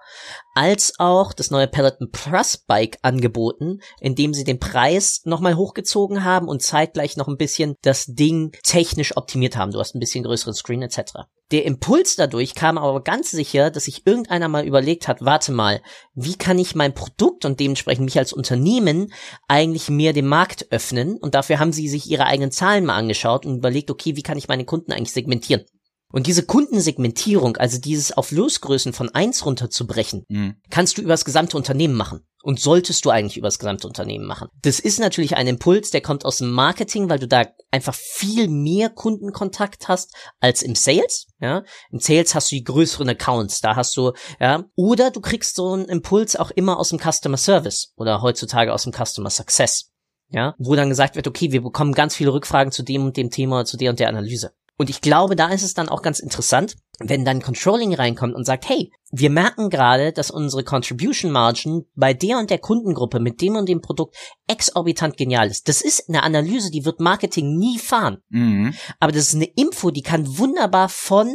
[0.54, 6.48] als auch das neue Peloton Plus Bike angeboten, indem sie den Preis nochmal hochgezogen haben
[6.48, 9.72] und zeitgleich noch ein bisschen das Ding technisch optimiert haben.
[9.72, 11.12] Du hast ein bisschen größeren Screen etc.
[11.50, 15.82] Der Impuls dadurch kam aber ganz sicher, dass sich irgendeiner mal überlegt hat, warte mal,
[16.14, 19.12] wie kann ich mein Produkt und dementsprechend mich als Unternehmen
[19.48, 21.16] eigentlich mehr dem Markt öffnen?
[21.16, 24.38] Und dafür haben sie sich ihre eigenen Zahlen mal angeschaut und überlegt, okay, wie kann
[24.38, 25.64] ich meine Kunden eigentlich segmentieren?
[26.12, 30.56] Und diese Kundensegmentierung, also dieses auf Losgrößen von eins runterzubrechen, mhm.
[30.70, 32.26] kannst du übers gesamte Unternehmen machen.
[32.42, 34.48] Und solltest du eigentlich übers gesamte Unternehmen machen.
[34.62, 38.48] Das ist natürlich ein Impuls, der kommt aus dem Marketing, weil du da einfach viel
[38.48, 41.26] mehr Kundenkontakt hast als im Sales.
[41.38, 45.54] Ja, im Sales hast du die größeren Accounts, da hast du, ja, oder du kriegst
[45.54, 49.90] so einen Impuls auch immer aus dem Customer Service oder heutzutage aus dem Customer Success.
[50.32, 53.30] Ja, wo dann gesagt wird, okay, wir bekommen ganz viele Rückfragen zu dem und dem
[53.30, 54.52] Thema, zu der und der Analyse.
[54.80, 58.46] Und ich glaube, da ist es dann auch ganz interessant, wenn dann Controlling reinkommt und
[58.46, 63.42] sagt, hey, wir merken gerade, dass unsere Contribution Margin bei der und der Kundengruppe mit
[63.42, 64.16] dem und dem Produkt
[64.46, 65.68] exorbitant genial ist.
[65.68, 68.22] Das ist eine Analyse, die wird Marketing nie fahren.
[68.30, 68.72] Mhm.
[68.98, 71.30] Aber das ist eine Info, die kann wunderbar von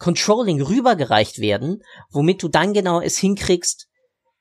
[0.00, 3.86] Controlling rübergereicht werden, womit du dann genau es hinkriegst,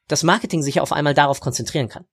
[0.07, 2.05] dass Marketing sich auf einmal darauf konzentrieren kann.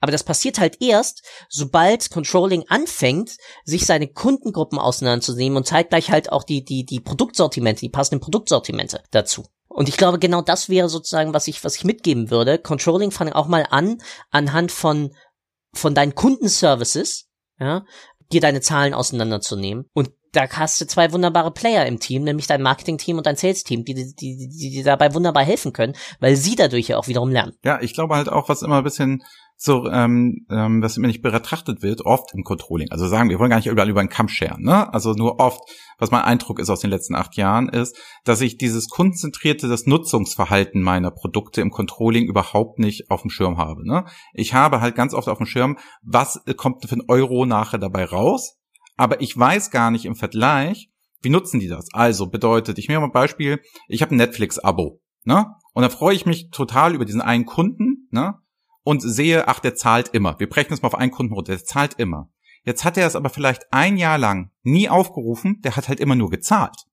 [0.00, 6.30] Aber das passiert halt erst, sobald Controlling anfängt, sich seine Kundengruppen auseinanderzunehmen und zeitgleich halt
[6.32, 9.44] auch die, die, die Produktsortimente, die passenden Produktsortimente dazu.
[9.68, 12.58] Und ich glaube, genau das wäre sozusagen, was ich, was ich mitgeben würde.
[12.58, 13.98] Controlling fange auch mal an,
[14.30, 15.14] anhand von,
[15.72, 17.28] von deinen Kundenservices,
[17.60, 17.84] ja,
[18.32, 22.62] dir deine Zahlen auseinanderzunehmen und da hast du zwei wunderbare Player im Team, nämlich dein
[22.62, 26.88] Marketing-Team und dein Sales-Team, die, die, die, die dabei wunderbar helfen können, weil sie dadurch
[26.88, 27.54] ja auch wiederum lernen.
[27.64, 29.24] Ja, ich glaube halt auch, was immer ein bisschen
[29.60, 32.92] so, ähm, ähm, was immer nicht betrachtet wird, oft im Controlling.
[32.92, 34.92] Also sagen, wir wollen gar nicht überall über einen Kamm scheren, ne?
[34.94, 35.60] Also nur oft,
[35.98, 39.84] was mein Eindruck ist aus den letzten acht Jahren, ist, dass ich dieses kundenzentrierte, das
[39.84, 43.84] Nutzungsverhalten meiner Produkte im Controlling überhaupt nicht auf dem Schirm habe.
[43.84, 44.04] Ne?
[44.32, 48.04] Ich habe halt ganz oft auf dem Schirm, was kommt für ein Euro nachher dabei
[48.04, 48.58] raus,
[48.96, 50.88] aber ich weiß gar nicht im Vergleich,
[51.20, 51.88] wie nutzen die das?
[51.92, 55.46] Also bedeutet, ich nehme mal ein Beispiel, ich habe ein Netflix-Abo, ne?
[55.72, 58.36] Und da freue ich mich total über diesen einen Kunden, ne?
[58.88, 60.40] Und sehe, ach, der zahlt immer.
[60.40, 62.30] Wir brechen es mal auf einen Kunden runter, der zahlt immer.
[62.64, 66.14] Jetzt hat er es aber vielleicht ein Jahr lang nie aufgerufen, der hat halt immer
[66.14, 66.86] nur gezahlt.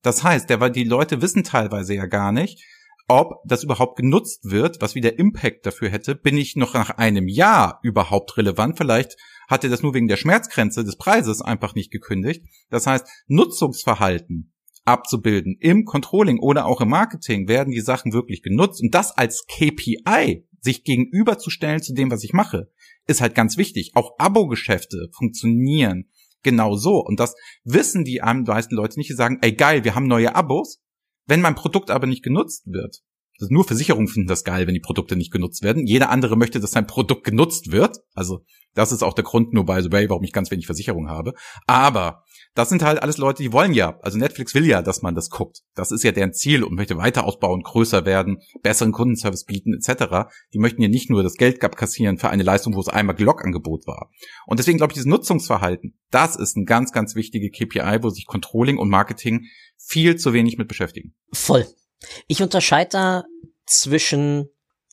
[0.00, 2.64] Das heißt, der, die Leute wissen teilweise ja gar nicht,
[3.06, 6.14] ob das überhaupt genutzt wird, was wie der Impact dafür hätte.
[6.14, 8.78] Bin ich noch nach einem Jahr überhaupt relevant?
[8.78, 12.46] Vielleicht hat er das nur wegen der Schmerzgrenze des Preises einfach nicht gekündigt.
[12.70, 14.51] Das heißt, Nutzungsverhalten
[14.84, 19.46] abzubilden im Controlling oder auch im Marketing werden die Sachen wirklich genutzt und das als
[19.46, 22.70] KPI sich gegenüberzustellen zu dem, was ich mache,
[23.06, 23.92] ist halt ganz wichtig.
[23.94, 26.08] Auch Abo-Geschäfte funktionieren
[26.42, 26.98] genau so.
[26.98, 29.10] Und das wissen die meisten Leute nicht.
[29.10, 30.80] Die sagen, ey geil, wir haben neue Abos.
[31.26, 33.02] Wenn mein Produkt aber nicht genutzt wird,
[33.48, 35.86] nur Versicherungen finden das geil, wenn die Produkte nicht genutzt werden.
[35.86, 37.98] Jeder andere möchte, dass sein Produkt genutzt wird.
[38.14, 41.08] Also das ist auch der Grund nur bei The Way, warum ich ganz wenig Versicherung
[41.08, 41.34] habe.
[41.66, 42.22] Aber
[42.54, 45.30] das sind halt alles Leute, die wollen ja, also Netflix will ja, dass man das
[45.30, 45.60] guckt.
[45.74, 50.30] Das ist ja deren Ziel und möchte weiter ausbauen, größer werden, besseren Kundenservice bieten etc.
[50.52, 53.86] Die möchten ja nicht nur das Geld kassieren für eine Leistung, wo es einmal Glock-Angebot
[53.86, 54.10] war.
[54.46, 58.26] Und deswegen glaube ich, dieses Nutzungsverhalten, das ist ein ganz, ganz wichtige KPI, wo sich
[58.26, 59.46] Controlling und Marketing
[59.78, 61.14] viel zu wenig mit beschäftigen.
[61.32, 61.66] Voll.
[62.26, 63.24] Ich unterscheide da
[63.64, 64.48] zwischen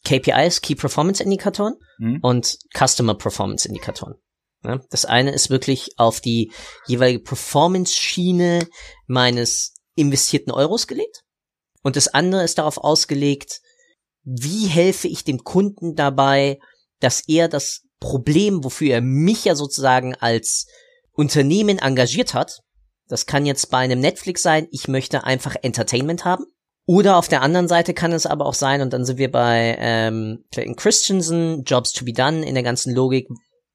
[0.06, 2.20] KPIs, Key Performance Indikatoren mhm.
[2.22, 4.16] und Customer Performance Indikatoren.
[4.64, 4.82] Ne?
[4.90, 6.52] Das eine ist wirklich auf die
[6.88, 8.68] jeweilige Performance-Schiene
[9.08, 11.24] meines investierten Euros gelegt.
[11.82, 13.62] Und das andere ist darauf ausgelegt,
[14.24, 16.60] wie helfe ich dem Kunden dabei,
[17.00, 20.68] dass er das Problem, wofür er mich ja sozusagen als
[21.14, 22.60] Unternehmen engagiert hat.
[23.08, 26.46] Das kann jetzt bei einem Netflix sein, ich möchte einfach Entertainment haben.
[26.86, 29.78] Oder auf der anderen Seite kann es aber auch sein, und dann sind wir bei
[29.80, 33.28] ähm, Clayton Christensen, Jobs to be done in der ganzen Logik,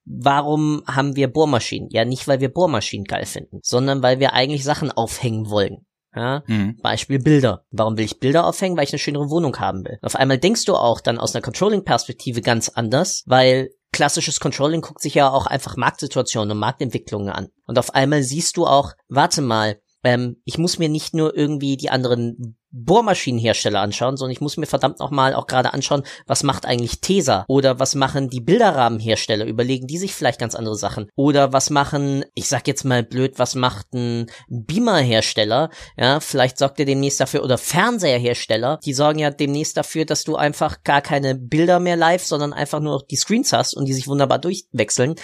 [0.04, 1.88] warum haben wir Bohrmaschinen?
[1.90, 5.86] Ja, nicht, weil wir Bohrmaschinen geil finden, sondern weil wir eigentlich Sachen aufhängen wollen.
[6.14, 6.78] Ja, mhm.
[6.80, 7.64] Beispiel Bilder.
[7.70, 8.76] Warum will ich Bilder aufhängen?
[8.76, 9.98] Weil ich eine schönere Wohnung haben will.
[10.00, 15.00] Auf einmal denkst du auch dann aus einer Controlling-Perspektive ganz anders, weil klassisches Controlling guckt
[15.00, 17.48] sich ja auch einfach Marktsituationen und Marktentwicklungen an.
[17.66, 21.76] Und auf einmal siehst du auch, warte mal, ähm, ich muss mir nicht nur irgendwie
[21.76, 26.66] die anderen Bohrmaschinenhersteller anschauen, sondern ich muss mir verdammt nochmal auch gerade anschauen, was macht
[26.66, 27.44] eigentlich Tesa?
[27.48, 31.08] Oder was machen die Bilderrahmenhersteller, überlegen die sich vielleicht ganz andere Sachen?
[31.14, 36.80] Oder was machen, ich sag jetzt mal blöd, was macht ein Beamer-Hersteller, ja, vielleicht sorgt
[36.80, 41.37] er demnächst dafür oder Fernseherhersteller, die sorgen ja demnächst dafür, dass du einfach gar keine
[41.37, 45.14] Bilder mehr live, sondern einfach nur noch die Screens hast und die sich wunderbar durchwechseln.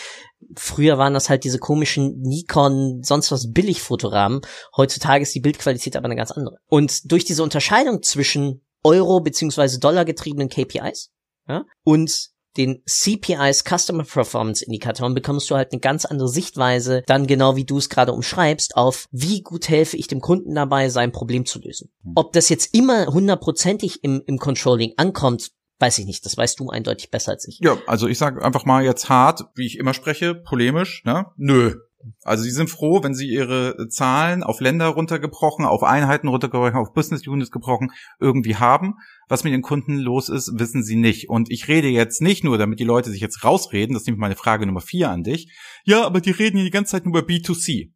[0.56, 4.40] Früher waren das halt diese komischen Nikon, sonst was Billigfotorahmen.
[4.76, 6.56] Heutzutage ist die Bildqualität aber eine ganz andere.
[6.66, 11.10] Und durch diese Unterscheidung zwischen Euro beziehungsweise Dollar getriebenen KPIs
[11.48, 17.26] ja, und den CPIs Customer Performance Indikatoren bekommst du halt eine ganz andere Sichtweise, dann
[17.26, 21.12] genau wie du es gerade umschreibst, auf wie gut helfe ich dem Kunden dabei, sein
[21.12, 21.92] Problem zu lösen.
[22.02, 22.12] Hm.
[22.16, 26.68] Ob das jetzt immer hundertprozentig im, im Controlling ankommt, Weiß ich nicht, das weißt du
[26.68, 27.58] eindeutig besser als ich.
[27.60, 31.26] Ja, also ich sage einfach mal jetzt hart, wie ich immer spreche, polemisch, ne?
[31.36, 31.74] Nö.
[32.22, 36.92] Also sie sind froh, wenn sie ihre Zahlen auf Länder runtergebrochen, auf Einheiten runtergebrochen, auf
[36.92, 38.94] Business Units gebrochen irgendwie haben.
[39.28, 41.28] Was mit den Kunden los ist, wissen sie nicht.
[41.28, 44.20] Und ich rede jetzt nicht nur, damit die Leute sich jetzt rausreden, das ist nämlich
[44.20, 45.50] meine Frage Nummer vier an dich.
[45.84, 47.90] Ja, aber die reden hier die ganze Zeit nur über B2C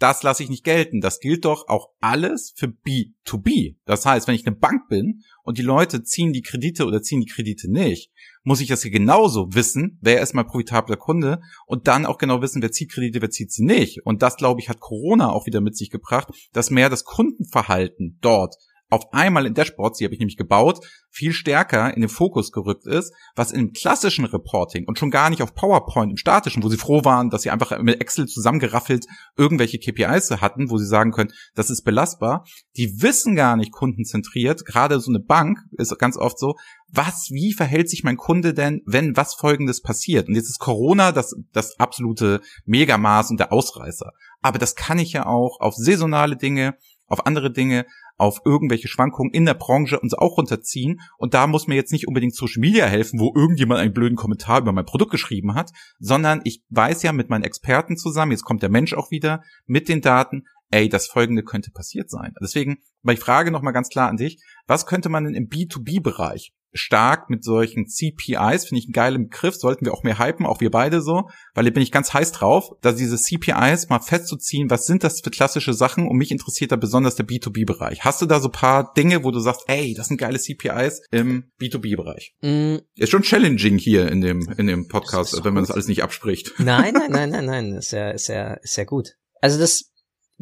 [0.00, 1.00] das lasse ich nicht gelten.
[1.00, 3.76] Das gilt doch auch alles für B2B.
[3.84, 7.20] Das heißt, wenn ich eine Bank bin und die Leute ziehen die Kredite oder ziehen
[7.20, 8.10] die Kredite nicht,
[8.42, 12.40] muss ich das hier genauso wissen, wer ist mein profitabler Kunde und dann auch genau
[12.40, 14.04] wissen, wer zieht Kredite, wer zieht sie nicht.
[14.06, 18.18] Und das, glaube ich, hat Corona auch wieder mit sich gebracht, dass mehr das Kundenverhalten
[18.22, 18.56] dort
[18.90, 22.86] auf einmal in Dashboards, die habe ich nämlich gebaut, viel stärker in den Fokus gerückt
[22.86, 26.76] ist, was im klassischen Reporting und schon gar nicht auf PowerPoint im statischen, wo sie
[26.76, 31.32] froh waren, dass sie einfach mit Excel zusammengeraffelt irgendwelche KPIs hatten, wo sie sagen können,
[31.54, 32.44] das ist belastbar.
[32.76, 36.56] Die wissen gar nicht kundenzentriert, gerade so eine Bank ist ganz oft so,
[36.92, 40.28] was, wie verhält sich mein Kunde denn, wenn was folgendes passiert?
[40.28, 44.10] Und jetzt ist Corona das, das absolute Megamaß und der Ausreißer.
[44.42, 46.74] Aber das kann ich ja auch auf saisonale Dinge,
[47.10, 47.84] auf andere Dinge,
[48.16, 51.00] auf irgendwelche Schwankungen in der Branche uns auch runterziehen.
[51.18, 54.60] Und da muss mir jetzt nicht unbedingt Social Media helfen, wo irgendjemand einen blöden Kommentar
[54.60, 58.62] über mein Produkt geschrieben hat, sondern ich weiß ja mit meinen Experten zusammen, jetzt kommt
[58.62, 62.34] der Mensch auch wieder, mit den Daten, ey, das Folgende könnte passiert sein.
[62.40, 62.78] Deswegen,
[63.08, 67.44] ich frage nochmal ganz klar an dich, was könnte man denn im B2B-Bereich stark mit
[67.44, 71.02] solchen CPIs, finde ich einen geilen Begriff, sollten wir auch mehr hypen, auch wir beide
[71.02, 75.04] so, weil da bin ich ganz heiß drauf, da diese CPIs mal festzuziehen, was sind
[75.04, 78.04] das für klassische Sachen und mich interessiert da besonders der B2B-Bereich.
[78.04, 81.50] Hast du da so paar Dinge, wo du sagst, ey, das sind geile CPIs im
[81.60, 82.34] B2B-Bereich?
[82.42, 82.76] Mm.
[82.96, 86.52] Ist schon challenging hier in dem, in dem Podcast, wenn man das alles nicht abspricht.
[86.58, 89.16] Nein, nein, nein, nein, nein, ist ja, ist ja, ist ja gut.
[89.40, 89.89] Also das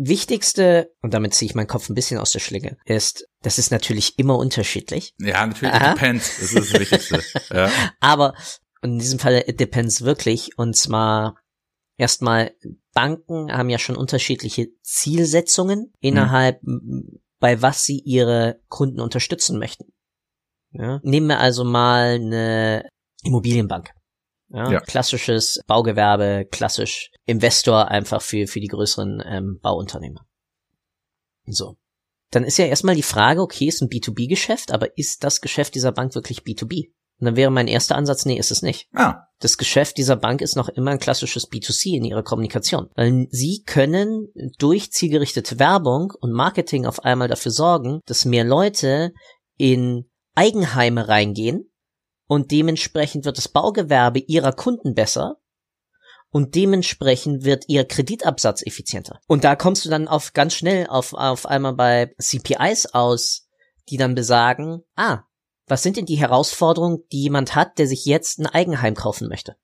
[0.01, 3.73] Wichtigste, und damit ziehe ich meinen Kopf ein bisschen aus der Schlinge, ist, das ist
[3.73, 5.13] natürlich immer unterschiedlich.
[5.19, 6.37] Ja, natürlich, it depends.
[6.39, 7.23] Das ist das Wichtigste.
[7.55, 7.69] ja.
[7.99, 8.35] Aber
[8.81, 10.57] in diesem Fall, it depends wirklich.
[10.57, 11.37] Und zwar
[11.97, 12.53] erstmal,
[12.95, 17.21] Banken haben ja schon unterschiedliche Zielsetzungen innerhalb, mhm.
[17.41, 19.93] bei was sie ihre Kunden unterstützen möchten.
[20.71, 21.01] Ja?
[21.03, 22.89] Nehmen wir also mal eine
[23.25, 23.91] Immobilienbank.
[24.51, 24.81] Ja, ja.
[24.81, 30.27] Klassisches Baugewerbe, klassisch Investor einfach für, für die größeren ähm, Bauunternehmer.
[31.47, 31.77] So.
[32.31, 35.93] Dann ist ja erstmal die Frage, okay, ist ein B2B-Geschäft, aber ist das Geschäft dieser
[35.93, 36.89] Bank wirklich B2B?
[37.21, 38.89] Und dann wäre mein erster Ansatz, nee, ist es nicht.
[38.95, 39.25] Ah.
[39.41, 42.91] Das Geschäft dieser Bank ist noch immer ein klassisches B2C in ihrer Kommunikation.
[42.95, 49.13] Weil sie können durch zielgerichtete Werbung und Marketing auf einmal dafür sorgen, dass mehr Leute
[49.57, 51.71] in Eigenheime reingehen
[52.27, 55.39] und dementsprechend wird das Baugewerbe ihrer Kunden besser
[56.31, 59.21] und dementsprechend wird ihr Kreditabsatz effizienter.
[59.27, 63.49] Und da kommst du dann auf ganz schnell auf, auf einmal bei CPIs aus,
[63.89, 65.23] die dann besagen, ah,
[65.67, 69.57] was sind denn die Herausforderungen, die jemand hat, der sich jetzt ein Eigenheim kaufen möchte?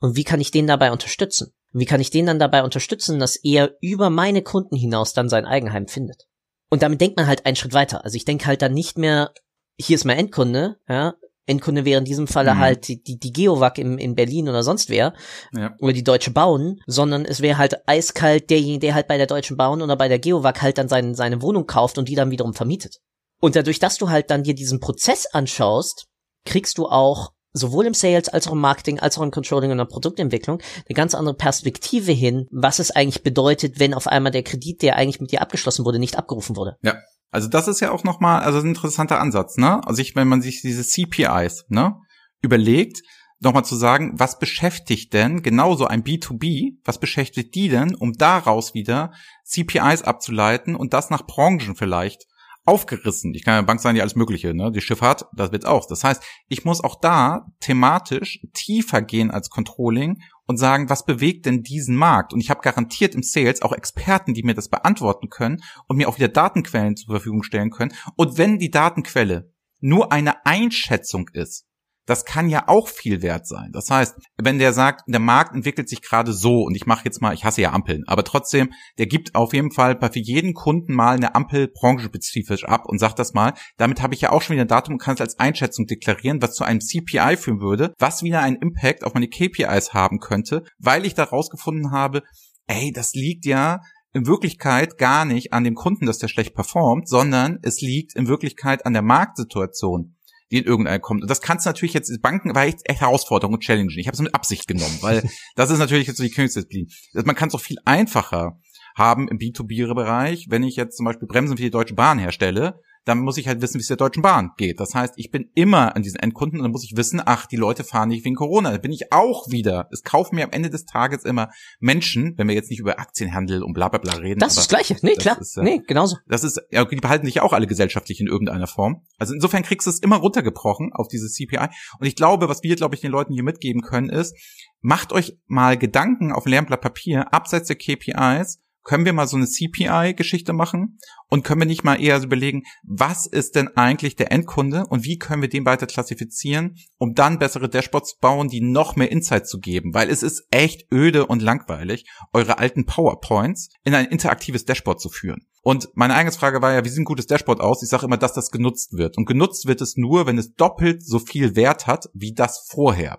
[0.00, 1.52] Und wie kann ich den dabei unterstützen?
[1.72, 5.44] wie kann ich den dann dabei unterstützen, dass er über meine Kunden hinaus dann sein
[5.44, 6.26] Eigenheim findet?
[6.70, 8.04] Und damit denkt man halt einen Schritt weiter.
[8.04, 9.32] Also ich denke halt dann nicht mehr,
[9.78, 11.14] hier ist mein Endkunde, ja,
[11.48, 12.58] Endkunde wäre in diesem Falle mhm.
[12.58, 15.14] halt die, die, die Geowac in, in Berlin oder sonst wer.
[15.56, 15.74] Ja.
[15.80, 19.56] Oder die Deutsche Bauen, sondern es wäre halt eiskalt derjenige, der halt bei der Deutschen
[19.56, 22.54] Bauen oder bei der Geowac halt dann seine, seine Wohnung kauft und die dann wiederum
[22.54, 22.98] vermietet.
[23.40, 26.06] Und dadurch, dass du halt dann dir diesen Prozess anschaust,
[26.44, 29.78] kriegst du auch sowohl im Sales als auch im Marketing als auch im Controlling und
[29.78, 34.42] der Produktentwicklung eine ganz andere Perspektive hin, was es eigentlich bedeutet, wenn auf einmal der
[34.42, 36.76] Kredit, der eigentlich mit dir abgeschlossen wurde, nicht abgerufen wurde.
[36.82, 36.96] Ja.
[37.30, 39.86] Also das ist ja auch nochmal, also ein interessanter Ansatz, ne?
[39.86, 41.96] Also ich, wenn man sich diese CPIs, ne,
[42.40, 43.02] überlegt,
[43.40, 48.74] nochmal zu sagen, was beschäftigt denn genauso ein B2B, was beschäftigt die denn, um daraus
[48.74, 49.12] wieder
[49.44, 52.24] CPIs abzuleiten und das nach Branchen vielleicht
[52.64, 53.32] aufgerissen.
[53.34, 54.70] Ich kann ja Bank sein, die alles Mögliche, ne?
[54.72, 55.86] Die Schifffahrt, das wird auch.
[55.86, 61.46] Das heißt, ich muss auch da thematisch tiefer gehen als Controlling und sagen, was bewegt
[61.46, 62.32] denn diesen Markt?
[62.32, 66.08] Und ich habe garantiert im Sales auch Experten, die mir das beantworten können und mir
[66.08, 67.92] auch wieder Datenquellen zur Verfügung stellen können.
[68.16, 71.66] Und wenn die Datenquelle nur eine Einschätzung ist,
[72.08, 73.70] das kann ja auch viel wert sein.
[73.72, 77.20] Das heißt, wenn der sagt, der Markt entwickelt sich gerade so und ich mache jetzt
[77.20, 80.54] mal, ich hasse ja Ampeln, aber trotzdem, der gibt auf jeden Fall bei für jeden
[80.54, 84.40] Kunden mal eine Ampel branchenspezifisch ab und sagt das mal, damit habe ich ja auch
[84.40, 87.60] schon wieder ein Datum und kann es als Einschätzung deklarieren, was zu einem CPI führen
[87.60, 92.22] würde, was wieder einen Impact auf meine KPIs haben könnte, weil ich da rausgefunden habe,
[92.66, 93.80] ey, das liegt ja
[94.14, 98.28] in Wirklichkeit gar nicht an dem Kunden, dass der schlecht performt, sondern es liegt in
[98.28, 100.14] Wirklichkeit an der Marktsituation
[100.50, 101.22] die in irgendeiner kommt.
[101.22, 103.98] Und das kannst du natürlich jetzt, Banken war echt, echt Herausforderung und challenging.
[103.98, 106.88] Ich habe es mit Absicht genommen, weil das ist natürlich jetzt so die Königsdisziplin.
[107.12, 108.58] Man kann es auch viel einfacher
[108.96, 113.20] haben im B2B-Bereich, wenn ich jetzt zum Beispiel Bremsen für die Deutsche Bahn herstelle, dann
[113.20, 114.80] muss ich halt wissen, wie es der Deutschen Bahn geht.
[114.80, 117.56] Das heißt, ich bin immer an diesen Endkunden und dann muss ich wissen, ach, die
[117.56, 118.70] Leute fahren nicht wegen Corona.
[118.70, 119.88] Da bin ich auch wieder.
[119.90, 121.48] Es kaufen mir am Ende des Tages immer
[121.80, 124.40] Menschen, wenn wir jetzt nicht über Aktienhandel und bla bla bla reden.
[124.40, 124.96] Das ist das Gleiche.
[125.02, 125.40] Nee, klar.
[125.40, 126.16] Ist, äh, nee, genauso.
[126.26, 129.06] Das ist, ja, die behalten sich auch alle gesellschaftlich in irgendeiner Form.
[129.18, 131.68] Also insofern kriegst du es immer runtergebrochen auf dieses CPI.
[131.98, 134.36] Und ich glaube, was wir, glaube ich, den Leuten hier mitgeben können, ist,
[134.80, 139.46] macht euch mal Gedanken auf Lernblatt Papier, abseits der KPIs, können wir mal so eine
[139.46, 144.86] CPI-Geschichte machen und können wir nicht mal eher überlegen, was ist denn eigentlich der Endkunde
[144.88, 148.96] und wie können wir den weiter klassifizieren, um dann bessere Dashboards zu bauen, die noch
[148.96, 153.94] mehr Insight zu geben, weil es ist echt öde und langweilig, eure alten PowerPoints in
[153.94, 155.46] ein interaktives Dashboard zu führen.
[155.60, 157.82] Und meine eigene Frage war ja, wie sieht ein gutes Dashboard aus?
[157.82, 159.18] Ich sage immer, dass das genutzt wird.
[159.18, 163.18] Und genutzt wird es nur, wenn es doppelt so viel Wert hat wie das vorher.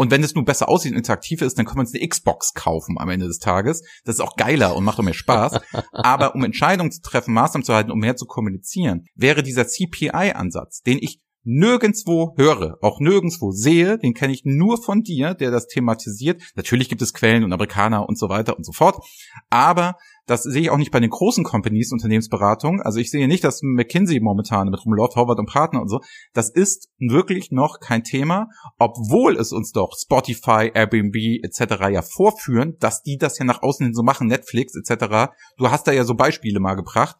[0.00, 2.54] Und wenn es nur besser aussieht und interaktiver ist, dann können wir uns eine Xbox
[2.54, 3.82] kaufen am Ende des Tages.
[4.06, 5.60] Das ist auch geiler und macht auch mehr Spaß.
[5.92, 10.80] Aber um Entscheidungen zu treffen, Maßnahmen zu halten, um mehr zu kommunizieren, wäre dieser CPI-Ansatz,
[10.80, 15.66] den ich nirgendswo höre, auch nirgendswo sehe, den kenne ich nur von dir, der das
[15.66, 16.40] thematisiert.
[16.54, 19.04] Natürlich gibt es Quellen und Amerikaner und so weiter und so fort.
[19.50, 19.96] Aber
[20.26, 22.80] das sehe ich auch nicht bei den großen Companies, Unternehmensberatung.
[22.80, 26.00] Also ich sehe nicht, dass McKinsey momentan mit rumläuft, Howard und Partner und so.
[26.32, 28.48] Das ist wirklich noch kein Thema,
[28.78, 31.90] obwohl es uns doch Spotify, Airbnb etc.
[31.90, 35.32] ja vorführen, dass die das ja nach außen hin so machen, Netflix etc.
[35.56, 37.16] Du hast da ja so Beispiele mal gebracht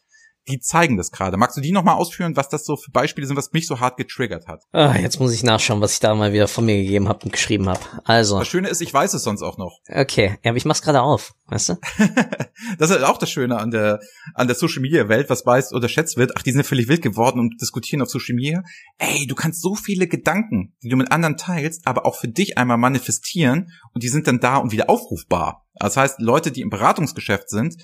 [0.51, 1.37] die zeigen das gerade.
[1.37, 3.97] Magst du die nochmal ausführen, was das so für Beispiele sind, was mich so hart
[3.97, 4.65] getriggert hat?
[4.73, 7.33] Ah, jetzt muss ich nachschauen, was ich da mal wieder von mir gegeben habe und
[7.33, 7.81] geschrieben habe.
[8.05, 8.39] Also.
[8.39, 9.81] Das Schöne ist, ich weiß es sonst auch noch.
[9.89, 11.75] Okay, ja, aber ich mach's gerade auf, weißt du?
[12.79, 14.01] das ist auch das Schöne an der
[14.35, 16.33] an der Social Media Welt, was weiß oder schätzt wird.
[16.37, 18.63] Ach, die sind völlig wild geworden und diskutieren auf Social Media.
[18.99, 22.59] Ey, du kannst so viele Gedanken, die du mit anderen teilst, aber auch für dich
[22.59, 25.67] einmal manifestieren und die sind dann da und wieder aufrufbar.
[25.75, 27.77] Das heißt, Leute, die im Beratungsgeschäft sind,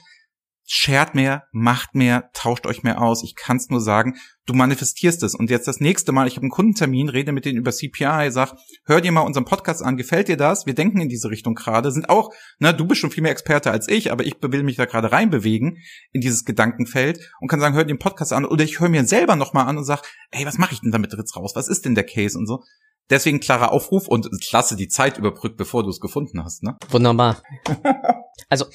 [0.67, 3.23] shared mehr, macht mehr, tauscht euch mehr aus.
[3.23, 5.35] Ich kann es nur sagen, du manifestierst es.
[5.35, 8.55] Und jetzt das nächste Mal, ich habe einen Kundentermin, rede mit denen über CPI, sag,
[8.85, 10.67] hör dir mal unseren Podcast an, gefällt dir das?
[10.67, 13.71] Wir denken in diese Richtung gerade, sind auch, ne, du bist schon viel mehr Experte
[13.71, 15.79] als ich, aber ich will mich da gerade reinbewegen
[16.13, 19.05] in dieses Gedankenfeld und kann sagen, hör dir den Podcast an oder ich höre mir
[19.05, 20.03] selber nochmal an und sag,
[20.33, 21.53] ey, was mache ich denn damit jetzt raus?
[21.55, 22.65] Was ist denn der Case und so?
[23.11, 26.77] Deswegen klarer Aufruf und klasse die Zeit überbrückt, bevor du es gefunden hast, ne?
[26.89, 27.43] Wunderbar.
[28.49, 28.67] also,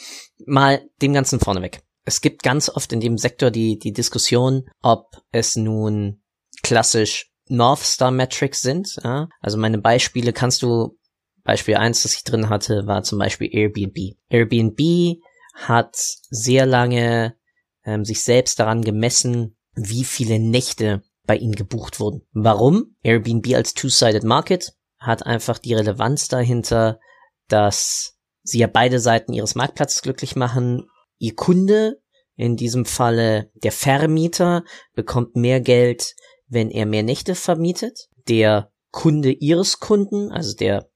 [0.46, 1.84] mal dem Ganzen vorneweg.
[2.06, 6.22] Es gibt ganz oft in dem Sektor die, die Diskussion, ob es nun
[6.64, 8.98] klassisch North Star Metrics sind.
[9.04, 9.28] Ja?
[9.40, 10.98] Also meine Beispiele kannst du,
[11.44, 14.16] Beispiel eins, das ich drin hatte, war zum Beispiel Airbnb.
[14.30, 15.20] Airbnb
[15.56, 15.96] hat
[16.30, 17.36] sehr lange
[17.84, 22.22] ähm, sich selbst daran gemessen, wie viele Nächte bei ihnen gebucht wurden.
[22.34, 22.96] Warum?
[23.04, 27.00] Airbnb als Two-Sided Market hat einfach die Relevanz dahinter,
[27.48, 30.88] dass sie ja beide Seiten ihres Marktplatzes glücklich machen.
[31.18, 32.02] Ihr Kunde,
[32.36, 34.64] in diesem Falle der Vermieter,
[34.94, 36.16] bekommt mehr Geld,
[36.48, 38.10] wenn er mehr Nächte vermietet.
[38.28, 40.90] Der Kunde ihres Kunden, also der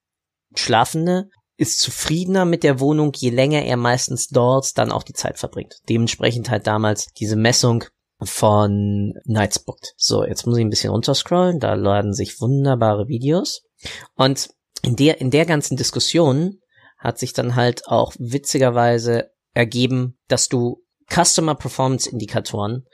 [0.56, 5.40] Schlafende, ist zufriedener mit der Wohnung, je länger er meistens dort dann auch die Zeit
[5.40, 5.80] verbringt.
[5.88, 7.86] Dementsprechend halt damals diese Messung
[8.22, 9.94] von Nightsbooked.
[9.98, 13.64] So, jetzt muss ich ein bisschen runterscrollen, da laden sich wunderbare Videos.
[14.16, 14.50] Und
[14.82, 16.60] in der, in der ganzen Diskussion
[16.98, 22.86] hat sich dann halt auch witzigerweise ergeben, dass du Customer Performance Indikatoren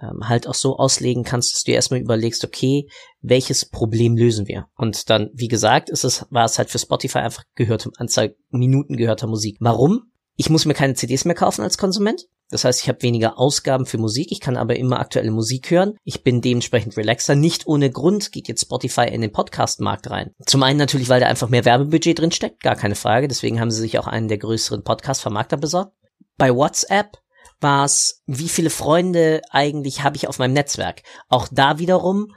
[0.00, 2.88] ähm, halt auch so auslegen kannst, dass du dir erstmal überlegst, okay,
[3.20, 4.66] welches Problem lösen wir?
[4.76, 8.96] Und dann, wie gesagt, ist es, war es halt für Spotify einfach gehörte, Anzahl Minuten
[8.96, 9.56] gehörter Musik.
[9.60, 10.12] Warum?
[10.36, 12.26] Ich muss mir keine CDs mehr kaufen als Konsument.
[12.52, 15.96] Das heißt, ich habe weniger Ausgaben für Musik, ich kann aber immer aktuelle Musik hören.
[16.04, 17.34] Ich bin dementsprechend relaxer.
[17.34, 20.32] Nicht ohne Grund geht jetzt Spotify in den Podcast-Markt rein.
[20.46, 23.26] Zum einen natürlich, weil da einfach mehr Werbebudget drin steckt, gar keine Frage.
[23.26, 25.92] Deswegen haben sie sich auch einen der größeren Podcast-Vermarkter besorgt.
[26.36, 27.18] Bei WhatsApp
[27.60, 31.02] war es, wie viele Freunde eigentlich habe ich auf meinem Netzwerk.
[31.28, 32.28] Auch da wiederum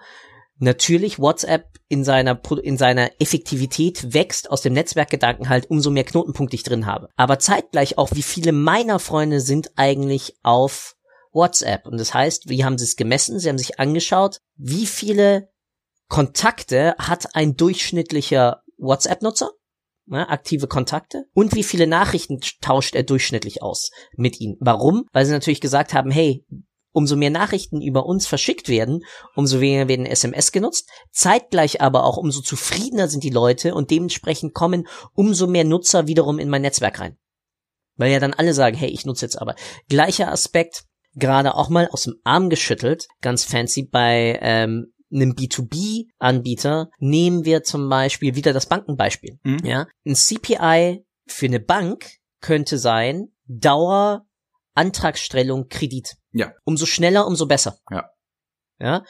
[0.58, 6.56] natürlich WhatsApp in seiner, in seiner Effektivität wächst aus dem Netzwerkgedanken halt, umso mehr Knotenpunkte
[6.56, 7.10] ich drin habe.
[7.16, 10.96] Aber zeitgleich auch, wie viele meiner Freunde sind eigentlich auf
[11.32, 11.86] WhatsApp.
[11.86, 13.40] Und das heißt, wie haben sie es gemessen?
[13.40, 15.50] Sie haben sich angeschaut, wie viele
[16.08, 19.52] Kontakte hat ein durchschnittlicher WhatsApp-Nutzer?
[20.08, 24.56] Ne, aktive Kontakte und wie viele Nachrichten tauscht er durchschnittlich aus mit ihnen.
[24.60, 25.06] Warum?
[25.14, 26.46] Weil sie natürlich gesagt haben, hey,
[26.96, 29.04] umso mehr Nachrichten über uns verschickt werden,
[29.36, 30.90] umso weniger werden SMS genutzt.
[31.12, 36.40] Zeitgleich aber auch umso zufriedener sind die Leute und dementsprechend kommen umso mehr Nutzer wiederum
[36.40, 37.18] in mein Netzwerk rein.
[37.98, 39.56] Weil ja dann alle sagen, hey, ich nutze jetzt aber.
[39.90, 46.90] Gleicher Aspekt, gerade auch mal aus dem Arm geschüttelt, ganz fancy bei ähm, einem B2B-Anbieter
[47.00, 49.38] nehmen wir zum Beispiel wieder das Bankenbeispiel.
[49.44, 49.60] Mhm.
[49.64, 52.06] Ja, ein CPI für eine Bank
[52.42, 54.26] könnte sein Dauer
[54.76, 56.16] Antragstellung Kredit.
[56.36, 56.52] Ja.
[56.66, 57.78] Umso schneller, umso besser.
[57.90, 58.10] Ja.
[58.78, 59.04] Ja.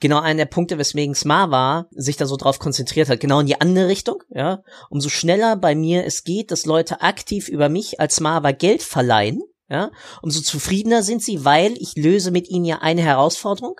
[0.00, 3.60] Genau einer der Punkte, weswegen Smava sich da so drauf konzentriert hat, genau in die
[3.60, 4.62] andere Richtung, ja.
[4.88, 9.42] Umso schneller bei mir es geht, dass Leute aktiv über mich als Smava Geld verleihen,
[9.68, 9.90] ja,
[10.22, 13.76] umso zufriedener sind sie, weil ich löse mit ihnen ja eine Herausforderung.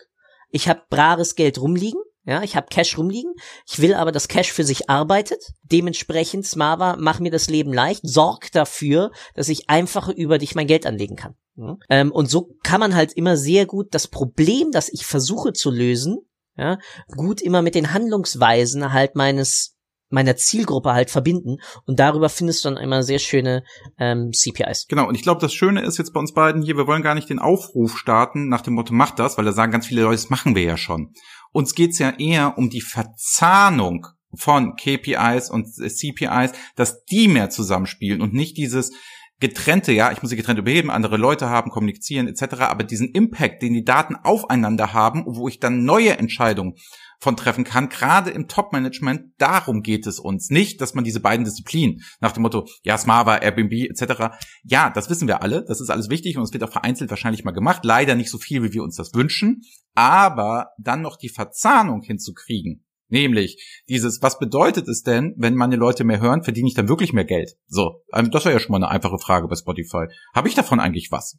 [0.50, 3.32] Ich habe brares Geld rumliegen, ja, ich habe Cash rumliegen.
[3.66, 5.42] Ich will aber, dass Cash für sich arbeitet.
[5.62, 8.02] Dementsprechend, Smava, mach mir das Leben leicht.
[8.04, 11.34] Sorg dafür, dass ich einfach über dich mein Geld anlegen kann.
[11.56, 11.76] Ja?
[11.88, 15.70] Ähm, und so kann man halt immer sehr gut das Problem, das ich versuche zu
[15.70, 16.18] lösen,
[16.56, 16.78] ja,
[17.16, 19.76] gut immer mit den Handlungsweisen halt meines
[20.10, 23.62] meiner Zielgruppe halt verbinden und darüber findest du dann immer sehr schöne
[23.96, 24.86] ähm, CPIs.
[24.88, 27.14] Genau, und ich glaube, das Schöne ist jetzt bei uns beiden hier, wir wollen gar
[27.14, 30.16] nicht den Aufruf starten nach dem Motto, mach das, weil da sagen ganz viele Leute,
[30.16, 31.14] das machen wir ja schon.
[31.52, 38.20] Uns geht's ja eher um die Verzahnung von KPIs und CPIs, dass die mehr zusammenspielen
[38.20, 38.92] und nicht dieses
[39.40, 43.62] getrennte, ja, ich muss sie getrennt überheben, andere Leute haben, kommunizieren etc., aber diesen Impact,
[43.62, 46.74] den die Daten aufeinander haben, wo ich dann neue Entscheidungen
[47.18, 50.50] von treffen kann, gerade im Top-Management, darum geht es uns.
[50.50, 55.08] Nicht, dass man diese beiden Disziplinen nach dem Motto, ja, Smava, Airbnb etc., ja, das
[55.10, 57.84] wissen wir alle, das ist alles wichtig und es wird auch vereinzelt wahrscheinlich mal gemacht,
[57.84, 59.62] leider nicht so viel, wie wir uns das wünschen,
[59.94, 66.04] aber dann noch die Verzahnung hinzukriegen, Nämlich dieses, was bedeutet es denn, wenn meine Leute
[66.04, 67.56] mehr hören, verdiene ich dann wirklich mehr Geld?
[67.66, 70.06] So, ähm, das war ja schon mal eine einfache Frage bei Spotify.
[70.32, 71.38] Habe ich davon eigentlich was?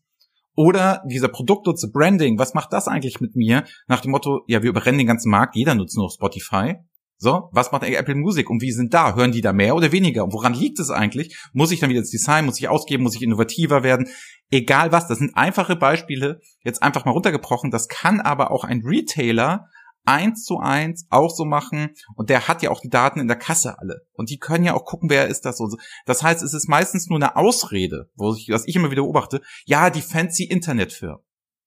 [0.54, 3.64] Oder dieser Produktnutze Branding, was macht das eigentlich mit mir?
[3.88, 6.76] Nach dem Motto, ja, wir überrennen den ganzen Markt, jeder nutzt nur Spotify.
[7.24, 9.14] So, was macht Apple Music und wie sind da?
[9.14, 10.24] Hören die da mehr oder weniger?
[10.24, 11.38] Und woran liegt es eigentlich?
[11.54, 14.08] Muss ich dann wieder ins Design, muss ich ausgeben, muss ich innovativer werden?
[14.50, 17.70] Egal was, das sind einfache Beispiele, jetzt einfach mal runtergebrochen.
[17.70, 19.68] Das kann aber auch ein Retailer
[20.04, 23.38] eins zu eins auch so machen und der hat ja auch die Daten in der
[23.38, 25.78] Kasse alle und die können ja auch gucken, wer ist das und so.
[26.08, 29.42] Das heißt, es ist meistens nur eine Ausrede, wo ich, was ich immer wieder beobachte,
[29.66, 31.24] ja, die fancy Internetfirmen.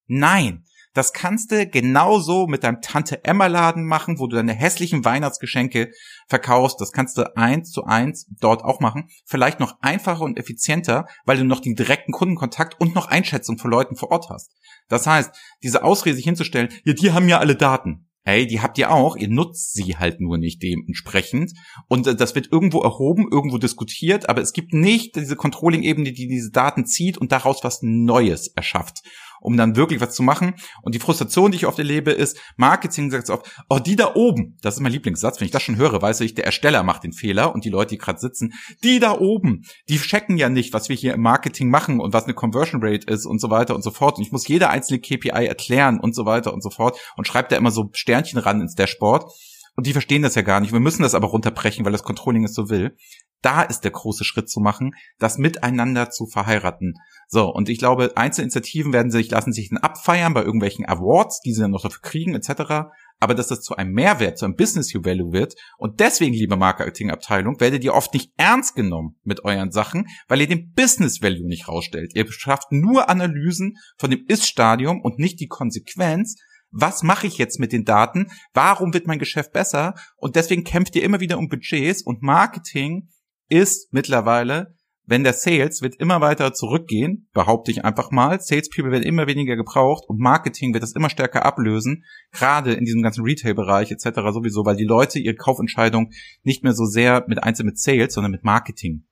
[0.07, 0.65] Nein,
[0.95, 5.91] das kannst du genauso mit deinem Tante Emma Laden machen, wo du deine hässlichen Weihnachtsgeschenke
[6.27, 6.79] verkaufst.
[6.79, 9.09] Das kannst du eins zu eins dort auch machen.
[9.25, 13.71] Vielleicht noch einfacher und effizienter, weil du noch den direkten Kundenkontakt und noch Einschätzung von
[13.71, 14.53] Leuten vor Ort hast.
[14.87, 15.31] Das heißt,
[15.63, 18.07] diese Ausrede sich hinzustellen, ja, die haben ja alle Daten.
[18.27, 21.51] Hey, die habt ihr auch, ihr nutzt sie halt nur nicht dementsprechend.
[21.89, 26.27] Und äh, das wird irgendwo erhoben, irgendwo diskutiert, aber es gibt nicht diese Controlling-Ebene, die
[26.27, 29.03] diese Daten zieht und daraus was Neues erschafft
[29.41, 30.55] um dann wirklich was zu machen.
[30.81, 34.57] Und die Frustration, die ich oft erlebe, ist, Marketing sagt oft, oh, die da oben,
[34.61, 37.13] das ist mein Lieblingssatz, wenn ich das schon höre, weiß ich, der Ersteller macht den
[37.13, 40.89] Fehler und die Leute, die gerade sitzen, die da oben, die checken ja nicht, was
[40.89, 43.83] wir hier im Marketing machen und was eine Conversion Rate ist und so weiter und
[43.83, 44.17] so fort.
[44.17, 47.51] Und ich muss jede einzelne KPI erklären und so weiter und so fort und schreibt
[47.51, 49.31] da immer so Sternchen ran ins Dashboard.
[49.75, 50.71] Und die verstehen das ja gar nicht.
[50.71, 52.95] Wir müssen das aber runterbrechen, weil das Controlling es so will.
[53.41, 56.95] Da ist der große Schritt zu machen, das miteinander zu verheiraten.
[57.27, 61.53] So, und ich glaube, Einzelinitiativen werden sich, lassen sich dann abfeiern bei irgendwelchen Awards, die
[61.53, 62.87] sie dann noch dafür kriegen, etc.
[63.19, 65.55] Aber dass das zu einem Mehrwert, zu einem Business Value wird.
[65.77, 70.47] Und deswegen, liebe Marketingabteilung, werdet ihr oft nicht ernst genommen mit euren Sachen, weil ihr
[70.47, 72.15] den Business Value nicht rausstellt.
[72.15, 76.37] Ihr schafft nur Analysen von dem Ist-Stadium und nicht die Konsequenz,
[76.77, 78.27] was mache ich jetzt mit den Daten?
[78.53, 79.95] Warum wird mein Geschäft besser?
[80.17, 83.09] Und deswegen kämpft ihr immer wieder um Budgets und Marketing
[83.49, 84.75] ist mittlerweile
[85.07, 88.39] wenn der Sales wird immer weiter zurückgehen, behaupte ich einfach mal.
[88.41, 93.03] Salespeople werden immer weniger gebraucht und Marketing wird das immer stärker ablösen, gerade in diesem
[93.03, 94.09] ganzen Retail-Bereich etc.
[94.33, 96.11] sowieso, weil die Leute ihre Kaufentscheidung
[96.43, 99.05] nicht mehr so sehr mit einzeln mit Sales, sondern mit Marketing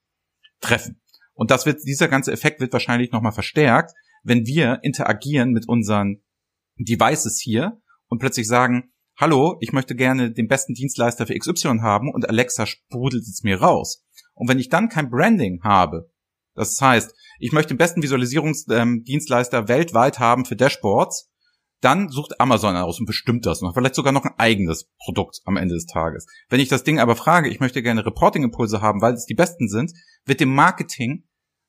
[0.62, 1.00] treffen.
[1.34, 3.94] Und das wird, dieser ganze Effekt wird wahrscheinlich nochmal verstärkt,
[4.24, 6.23] wenn wir interagieren mit unseren
[6.78, 12.12] Devices hier und plötzlich sagen, hallo, ich möchte gerne den besten Dienstleister für XY haben
[12.12, 14.04] und Alexa sprudelt es mir raus.
[14.34, 16.10] Und wenn ich dann kein Branding habe,
[16.56, 21.32] das heißt, ich möchte den besten Visualisierungsdienstleister ähm, weltweit haben für Dashboards,
[21.82, 23.74] dann sucht Amazon aus und bestimmt das noch.
[23.74, 26.26] Vielleicht sogar noch ein eigenes Produkt am Ende des Tages.
[26.48, 29.68] Wenn ich das Ding aber frage, ich möchte gerne Reporting-Impulse haben, weil es die besten
[29.68, 29.92] sind,
[30.26, 31.26] wird dem Marketing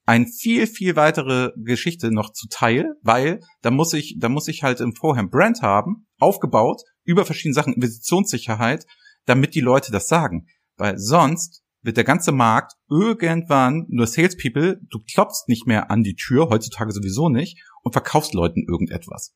[0.06, 4.80] ein viel, viel weitere Geschichte noch zuteil, weil da muss ich, da muss ich halt
[4.80, 8.86] im Vorher Brand haben, aufgebaut, über verschiedene Sachen, Investitionssicherheit,
[9.26, 10.46] damit die Leute das sagen.
[10.76, 16.14] Weil sonst wird der ganze Markt irgendwann nur Salespeople, du klopfst nicht mehr an die
[16.14, 19.34] Tür, heutzutage sowieso nicht, und verkaufst Leuten irgendetwas.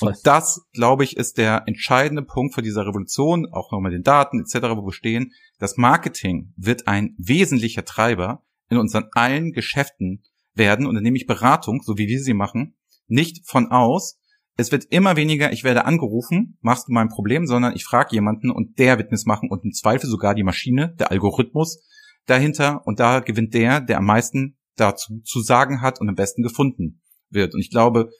[0.00, 4.40] Und das, glaube ich, ist der entscheidende Punkt für dieser Revolution, auch nochmal den Daten
[4.40, 5.32] etc., wo wir stehen.
[5.58, 10.22] Das Marketing wird ein wesentlicher Treiber in unseren allen Geschäften
[10.54, 14.18] werden, und dann nehme ich Beratung, so wie wir sie machen, nicht von aus,
[14.56, 18.50] es wird immer weniger, ich werde angerufen, machst du mein Problem, sondern ich frage jemanden
[18.50, 21.82] und der wird es machen und im Zweifel sogar die Maschine, der Algorithmus
[22.26, 26.42] dahinter und da gewinnt der, der am meisten dazu zu sagen hat und am besten
[26.42, 27.00] gefunden
[27.30, 27.54] wird.
[27.54, 28.10] Und ich glaube,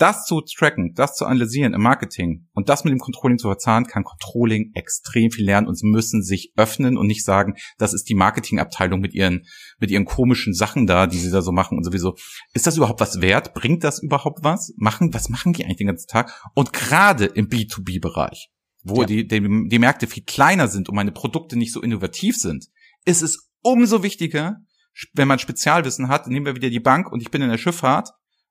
[0.00, 3.86] das zu tracken, das zu analysieren im Marketing und das mit dem Controlling zu verzahnen,
[3.86, 8.08] kann Controlling extrem viel lernen und sie müssen sich öffnen und nicht sagen, das ist
[8.08, 9.46] die Marketingabteilung mit ihren,
[9.78, 12.16] mit ihren komischen Sachen da, die sie da so machen und sowieso.
[12.54, 13.52] Ist das überhaupt was wert?
[13.52, 14.72] Bringt das überhaupt was?
[14.78, 16.32] Machen, was machen die eigentlich den ganzen Tag?
[16.54, 18.50] Und gerade im B2B-Bereich,
[18.82, 19.06] wo ja.
[19.06, 22.66] die, die, die Märkte viel kleiner sind und meine Produkte nicht so innovativ sind,
[23.04, 24.56] ist es umso wichtiger,
[25.12, 28.10] wenn man Spezialwissen hat, nehmen wir wieder die Bank und ich bin in der Schifffahrt,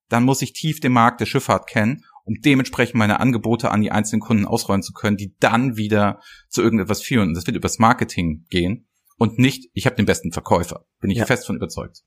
[0.10, 3.92] dann muss ich tief den Markt der Schifffahrt kennen, um dementsprechend meine Angebote an die
[3.92, 7.30] einzelnen Kunden ausrollen zu können, die dann wieder zu irgendetwas führen.
[7.30, 8.88] Und das wird übers Marketing gehen
[9.18, 10.86] und nicht, ich habe den besten Verkäufer.
[11.00, 11.26] Bin ich ja.
[11.26, 12.02] fest von überzeugt.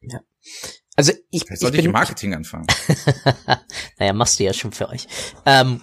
[0.00, 0.20] Ja.
[0.96, 2.66] Also ich, Vielleicht sollte ich, bin, ich im Marketing anfangen.
[3.98, 5.06] naja, machst du ja schon für euch.
[5.46, 5.80] Ähm,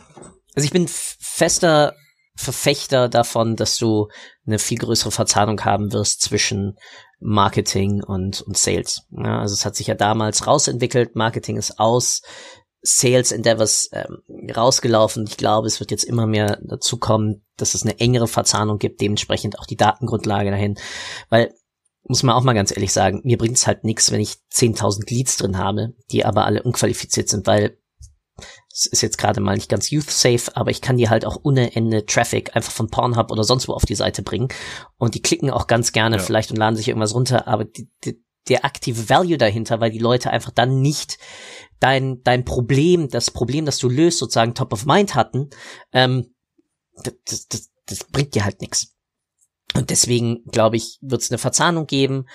[0.56, 1.96] also ich bin fester
[2.38, 4.10] Verfechter davon, dass du
[4.46, 6.76] eine viel größere Verzahnung haben wirst zwischen
[7.20, 9.04] Marketing und, und Sales.
[9.12, 12.22] Ja, also es hat sich ja damals rausentwickelt, Marketing ist aus,
[12.86, 14.22] Sales Endeavors ähm,
[14.56, 15.26] rausgelaufen.
[15.28, 19.02] Ich glaube, es wird jetzt immer mehr dazu kommen, dass es eine engere Verzahnung gibt,
[19.02, 20.78] dementsprechend auch die Datengrundlage dahin.
[21.30, 21.52] Weil,
[22.04, 25.10] muss man auch mal ganz ehrlich sagen, mir bringt es halt nichts, wenn ich 10.000
[25.10, 27.80] Leads drin habe, die aber alle unqualifiziert sind, weil
[28.76, 31.40] es ist jetzt gerade mal nicht ganz youth safe, aber ich kann die halt auch
[31.44, 34.50] ohne Ende Traffic einfach von Pornhub oder sonst wo auf die Seite bringen.
[34.98, 36.22] Und die klicken auch ganz gerne ja.
[36.22, 40.00] vielleicht und laden sich irgendwas runter, aber die, die, der aktive Value dahinter, weil die
[40.00, 41.18] Leute einfach dann nicht
[41.80, 45.50] dein, dein Problem, das Problem, das du löst, sozusagen top of mind hatten,
[45.94, 46.36] ähm,
[47.02, 48.94] das, das, das bringt dir halt nichts.
[49.74, 52.26] Und deswegen, glaube ich, wird es eine Verzahnung geben.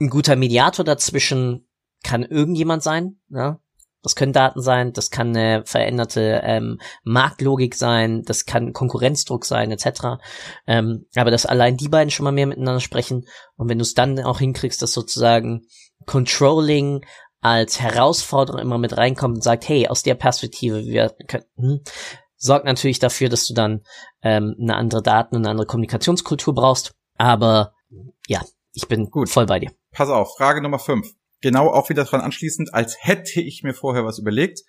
[0.00, 1.68] Ein guter Mediator dazwischen
[2.02, 3.60] kann irgendjemand sein, ja,
[4.02, 9.70] das können Daten sein, das kann eine veränderte ähm, Marktlogik sein, das kann Konkurrenzdruck sein,
[9.70, 10.18] etc.
[10.66, 13.26] Ähm, aber dass allein die beiden schon mal mehr miteinander sprechen
[13.56, 15.66] und wenn du es dann auch hinkriegst, dass sozusagen
[16.04, 17.04] Controlling
[17.40, 21.80] als Herausforderung immer mit reinkommt und sagt, hey, aus der Perspektive, wir können, hm,
[22.36, 23.82] sorgt natürlich dafür, dass du dann
[24.22, 26.94] ähm, eine andere Daten und eine andere Kommunikationskultur brauchst.
[27.16, 27.72] Aber
[28.26, 28.42] ja,
[28.72, 29.72] ich bin gut voll bei dir.
[29.92, 31.06] Pass auf, Frage Nummer 5
[31.40, 34.60] genau auch wieder dran anschließend, als hätte ich mir vorher was überlegt.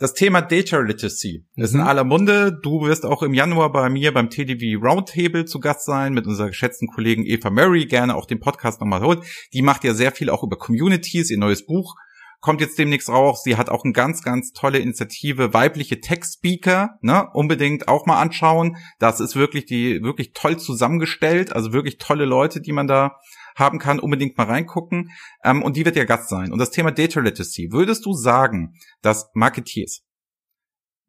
[0.00, 1.80] Das Thema Data Literacy ist mhm.
[1.80, 2.56] in aller Munde.
[2.62, 6.48] Du wirst auch im Januar bei mir beim TDV Roundtable zu Gast sein mit unserer
[6.48, 7.86] geschätzten Kollegin Eva Murray.
[7.86, 9.24] Gerne auch den Podcast nochmal holt.
[9.52, 11.30] Die macht ja sehr viel auch über Communities.
[11.30, 11.96] Ihr neues Buch
[12.40, 13.42] kommt jetzt demnächst raus.
[13.42, 18.76] Sie hat auch eine ganz, ganz tolle Initiative, weibliche Tech-Speaker, ne, unbedingt auch mal anschauen.
[18.98, 21.52] Das ist wirklich die, wirklich toll zusammengestellt.
[21.52, 23.16] Also wirklich tolle Leute, die man da
[23.58, 25.10] haben kann, unbedingt mal reingucken.
[25.44, 26.52] Ähm, und die wird ja Gast sein.
[26.52, 27.68] Und das Thema Data Literacy.
[27.70, 30.02] Würdest du sagen, dass Marketeers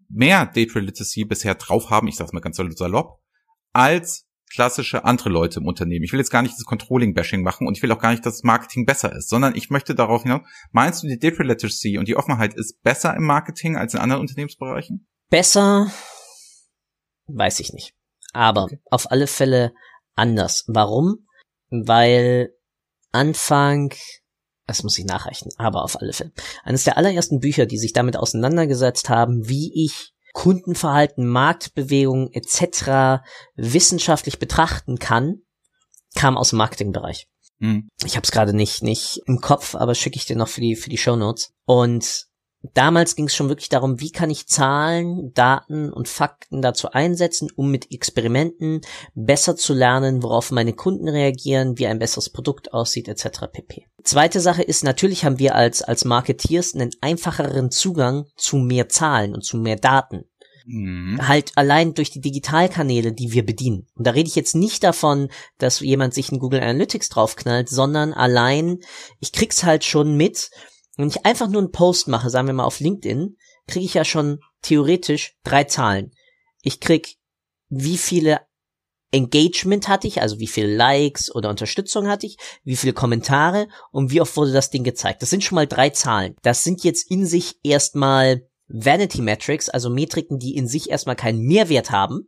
[0.10, 3.20] mehr Data Literacy bisher drauf haben, ich sag's mal ganz salopp,
[3.74, 6.04] als klassische andere Leute im Unternehmen.
[6.04, 8.44] Ich will jetzt gar nicht das Controlling-Bashing machen und ich will auch gar nicht, dass
[8.44, 10.42] Marketing besser ist, sondern ich möchte darauf hinaus,
[10.72, 14.22] meinst du, die Data Literacy und die Offenheit ist besser im Marketing als in anderen
[14.22, 15.08] Unternehmensbereichen?
[15.30, 15.92] Besser,
[17.28, 17.94] weiß ich nicht.
[18.34, 18.80] Aber okay.
[18.90, 19.74] auf alle Fälle
[20.16, 20.66] anders.
[20.68, 21.28] Warum?
[21.70, 22.52] Weil
[23.12, 23.94] Anfang,
[24.68, 26.32] das muss ich nachrechnen, aber auf alle Fälle,
[26.64, 33.24] eines der allerersten Bücher, die sich damit auseinandergesetzt haben, wie ich Kundenverhalten, Marktbewegungen etc.
[33.56, 35.42] wissenschaftlich betrachten kann,
[36.16, 37.28] kam aus dem Marketingbereich.
[37.60, 37.90] Mhm.
[38.06, 40.76] Ich habe es gerade nicht nicht im Kopf, aber schicke ich dir noch für die
[40.76, 41.52] für die Show Notes.
[41.66, 42.29] Und
[42.74, 47.50] damals ging es schon wirklich darum, wie kann ich Zahlen, Daten und Fakten dazu einsetzen,
[47.56, 48.82] um mit Experimenten
[49.16, 53.48] besser zu lernen, worauf meine Kunden reagieren, wie ein besseres Produkt aussieht, etc.
[53.52, 53.86] pp.
[54.04, 59.34] Zweite Sache ist, natürlich haben wir als, als Marketeers einen einfacheren Zugang zu mehr Zahlen
[59.34, 60.26] und zu mehr Daten.
[60.66, 61.28] Mhm.
[61.28, 63.88] Halt allein durch die Digitalkanäle, die wir bedienen.
[63.96, 68.14] Und da rede ich jetzt nicht davon, dass jemand sich in Google Analytics draufknallt, sondern
[68.14, 68.80] allein,
[69.20, 70.52] ich krieg's halt schon mit,
[71.00, 73.38] wenn ich einfach nur einen Post mache, sagen wir mal auf LinkedIn,
[73.68, 76.12] kriege ich ja schon theoretisch drei Zahlen.
[76.62, 77.16] Ich krieg,
[77.70, 78.42] wie viele
[79.10, 82.36] Engagement hatte ich, also wie viele Likes oder Unterstützung hatte ich,
[82.66, 85.22] wie viele Kommentare und wie oft wurde das Ding gezeigt.
[85.22, 86.36] Das sind schon mal drei Zahlen.
[86.42, 91.40] Das sind jetzt in sich erstmal Vanity Metrics, also Metriken, die in sich erstmal keinen
[91.40, 92.28] Mehrwert haben.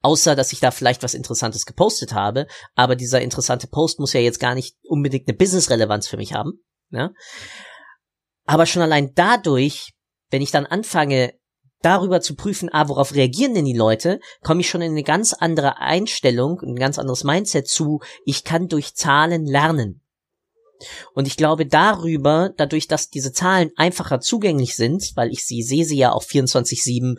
[0.00, 4.20] Außer, dass ich da vielleicht was Interessantes gepostet habe, aber dieser interessante Post muss ja
[4.20, 6.64] jetzt gar nicht unbedingt eine Business-Relevanz für mich haben.
[6.94, 7.10] Ja?
[8.46, 9.92] Aber schon allein dadurch,
[10.30, 11.34] wenn ich dann anfange,
[11.84, 15.34] darüber zu prüfen, ah, worauf reagieren denn die Leute, komme ich schon in eine ganz
[15.34, 20.00] andere Einstellung, ein ganz anderes Mindset zu, ich kann durch Zahlen lernen.
[21.14, 25.84] Und ich glaube darüber, dadurch, dass diese Zahlen einfacher zugänglich sind, weil ich sie sehe
[25.84, 27.16] sie ja auch 24-7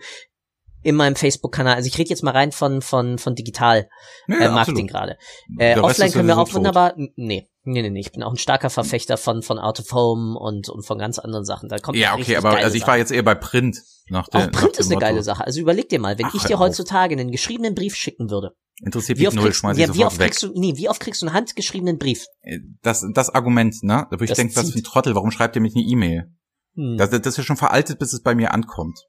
[0.84, 1.76] in meinem Facebook-Kanal.
[1.76, 3.90] Also ich rede jetzt mal rein von von von digital
[4.28, 5.18] ja, äh, Marketing gerade.
[5.58, 6.94] Äh, offline können wir auch wunderbar.
[7.16, 10.38] Nee, Nee, nee, nee, ich bin auch ein starker Verfechter von, von Out of Home
[10.38, 11.68] und, und von ganz anderen Sachen.
[11.68, 12.92] Da kommt ja, okay, aber also ich Sachen.
[12.92, 13.82] war jetzt eher bei Print.
[14.08, 15.08] Nach der, auch Print ist eine Motto.
[15.08, 15.44] geile Sache.
[15.44, 18.52] Also überleg dir mal, wenn Ach, ich dir heutzutage einen geschriebenen Brief schicken würde.
[18.84, 20.28] Interessiert mich null, schmeiß ja, ich wie oft weg.
[20.28, 22.26] Kriegst du, nee, wie oft kriegst du einen handgeschriebenen Brief?
[22.42, 24.06] Äh, das, das Argument, ne?
[24.12, 26.32] Da würde ich denken, was für ein Trottel, warum schreibt ihr mich eine E-Mail?
[26.76, 26.98] Hm.
[26.98, 29.00] Das, das ist ja schon veraltet, bis es bei mir ankommt.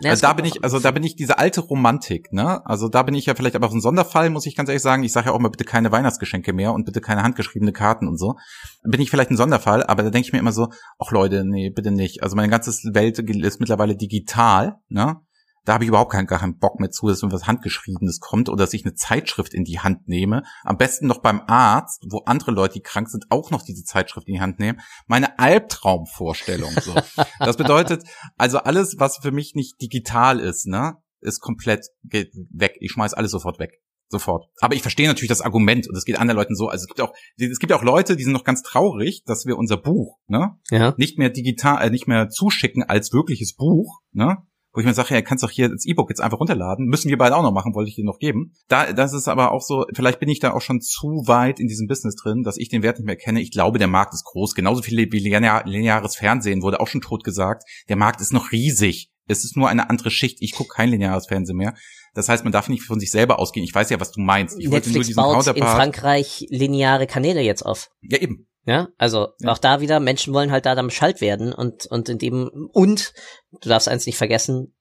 [0.00, 2.64] Ja, also da bin ich, also da bin ich diese alte Romantik, ne?
[2.66, 5.04] Also da bin ich ja vielleicht aber auch ein Sonderfall, muss ich ganz ehrlich sagen.
[5.04, 8.18] Ich sage ja auch mal bitte keine Weihnachtsgeschenke mehr und bitte keine handgeschriebene Karten und
[8.18, 8.36] so.
[8.82, 10.68] Bin ich vielleicht ein Sonderfall, aber da denke ich mir immer so,
[10.98, 12.22] ach Leute, nee, bitte nicht.
[12.22, 15.20] Also meine ganze Welt ist mittlerweile digital, ne?
[15.64, 18.64] Da habe ich überhaupt keinen, gar keinen Bock mehr zu, dass irgendwas Handgeschriebenes kommt oder
[18.64, 20.42] dass ich eine Zeitschrift in die Hand nehme.
[20.64, 24.26] Am besten noch beim Arzt, wo andere Leute, die krank sind, auch noch diese Zeitschrift
[24.26, 24.80] in die Hand nehmen.
[25.06, 26.72] Meine Albtraumvorstellung.
[26.80, 26.94] So.
[27.38, 28.04] das bedeutet,
[28.36, 32.76] also alles, was für mich nicht digital ist, ne, ist komplett geht weg.
[32.80, 33.80] Ich schmeiß alles sofort weg
[34.12, 34.46] sofort.
[34.60, 36.68] Aber ich verstehe natürlich das Argument und es geht anderen Leuten so.
[36.68, 39.58] Also es gibt auch, es gibt auch Leute, die sind noch ganz traurig, dass wir
[39.58, 40.94] unser Buch, ne, ja.
[40.96, 44.36] nicht mehr digital, äh, nicht mehr zuschicken als wirkliches Buch, ne,
[44.72, 46.86] wo ich mir sage, ja, kannst doch hier das E-Book jetzt einfach runterladen.
[46.86, 48.54] Müssen wir beide auch noch machen, wollte ich dir noch geben.
[48.68, 51.68] Da, das ist aber auch so, vielleicht bin ich da auch schon zu weit in
[51.68, 53.40] diesem Business drin, dass ich den Wert nicht mehr kenne.
[53.40, 54.54] Ich glaube, der Markt ist groß.
[54.54, 57.64] Genauso viel wie lineares Fernsehen wurde auch schon tot gesagt.
[57.88, 59.10] Der Markt ist noch riesig.
[59.28, 60.38] Es ist nur eine andere Schicht.
[60.40, 61.74] Ich gucke kein lineares Fernsehen mehr.
[62.14, 63.64] Das heißt, man darf nicht von sich selber ausgehen.
[63.64, 64.58] Ich weiß ja, was du meinst.
[64.58, 67.88] Ich Netflix nur diesen baut in Frankreich lineare Kanäle jetzt auf.
[68.02, 68.48] Ja, eben.
[68.64, 69.50] Ja, also ja.
[69.50, 73.12] auch da wieder, Menschen wollen halt da dann Schalt werden und, und in dem, und
[73.60, 74.74] du darfst eins nicht vergessen,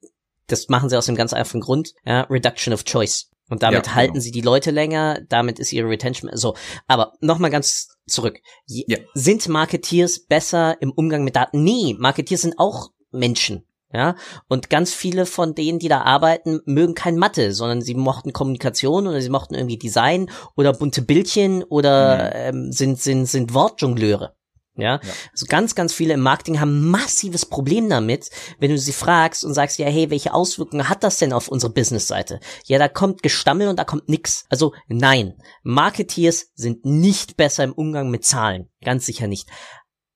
[0.48, 3.30] das machen sie aus dem ganz einfachen Grund, ja, Reduction of Choice.
[3.50, 4.24] Und damit ja, halten genau.
[4.24, 6.56] sie die Leute länger, damit ist ihre Retention so.
[6.88, 8.40] Aber nochmal ganz zurück.
[8.66, 8.98] Ja.
[9.14, 11.62] Sind Marketeers besser im Umgang mit Daten?
[11.62, 13.66] Nee, Marketeers sind auch Menschen.
[13.94, 14.16] Ja,
[14.48, 19.06] und ganz viele von denen, die da arbeiten, mögen kein Mathe, sondern sie mochten Kommunikation
[19.06, 22.60] oder sie mochten irgendwie Design oder bunte Bildchen oder mhm.
[22.60, 24.34] ähm, sind, sind, sind Wortjongleure.
[24.78, 25.00] Ja?
[25.04, 28.30] ja, also ganz, ganz viele im Marketing haben massives Problem damit,
[28.60, 31.74] wenn du sie fragst und sagst, ja, hey, welche Auswirkungen hat das denn auf unsere
[31.74, 32.40] Businessseite?
[32.66, 34.46] Ja, da kommt Gestammel und da kommt nix.
[34.50, 39.50] Also nein, Marketeers sind nicht besser im Umgang mit Zahlen, ganz sicher nicht.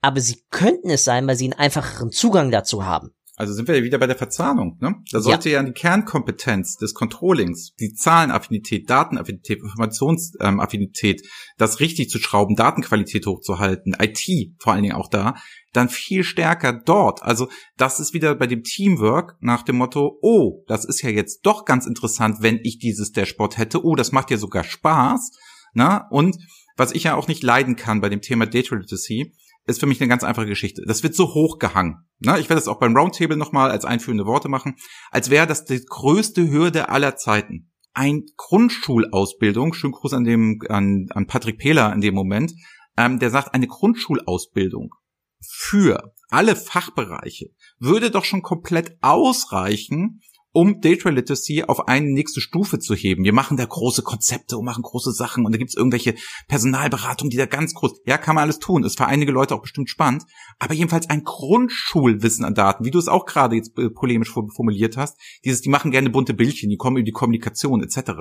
[0.02, 3.12] Aber sie könnten es sein, weil sie einen einfacheren Zugang dazu haben.
[3.38, 4.78] Also sind wir ja wieder bei der Verzahnung.
[4.80, 4.96] Ne?
[5.12, 5.62] Da sollte ja.
[5.62, 11.22] ja die Kernkompetenz des Controllings, die Zahlenaffinität, Datenaffinität, Informationsaffinität,
[11.58, 15.36] das richtig zu schrauben, Datenqualität hochzuhalten, IT vor allen Dingen auch da,
[15.74, 17.24] dann viel stärker dort.
[17.24, 21.42] Also das ist wieder bei dem Teamwork nach dem Motto, oh, das ist ja jetzt
[21.46, 23.84] doch ganz interessant, wenn ich dieses Dashboard hätte.
[23.84, 25.32] Oh, das macht ja sogar Spaß.
[25.74, 25.90] Na?
[25.90, 26.06] Ne?
[26.10, 26.38] Und
[26.78, 29.34] was ich ja auch nicht leiden kann bei dem Thema Data Literacy,
[29.66, 30.84] ist für mich eine ganz einfache Geschichte.
[30.86, 32.08] Das wird so hochgehangen.
[32.20, 32.40] Ne?
[32.40, 34.76] Ich werde das auch beim Roundtable nochmal als einführende Worte machen,
[35.12, 37.72] als wäre das die größte Hürde aller Zeiten.
[37.94, 42.54] Ein Grundschulausbildung, schön Gruß an dem, an, an Patrick Pehler in dem Moment,
[42.98, 44.94] ähm, der sagt, eine Grundschulausbildung
[45.42, 50.22] für alle Fachbereiche würde doch schon komplett ausreichen,
[50.56, 53.26] um Data Literacy auf eine nächste Stufe zu heben.
[53.26, 56.16] Wir machen da große Konzepte und machen große Sachen und da gibt's irgendwelche
[56.48, 59.62] Personalberatungen, die da ganz groß, ja, kann man alles tun, ist für einige Leute auch
[59.62, 60.24] bestimmt spannend,
[60.58, 64.96] aber jedenfalls ein Grundschulwissen an Daten, wie du es auch gerade jetzt äh, polemisch formuliert
[64.96, 68.12] hast, dieses, die machen gerne bunte Bildchen, die kommen über die Kommunikation etc.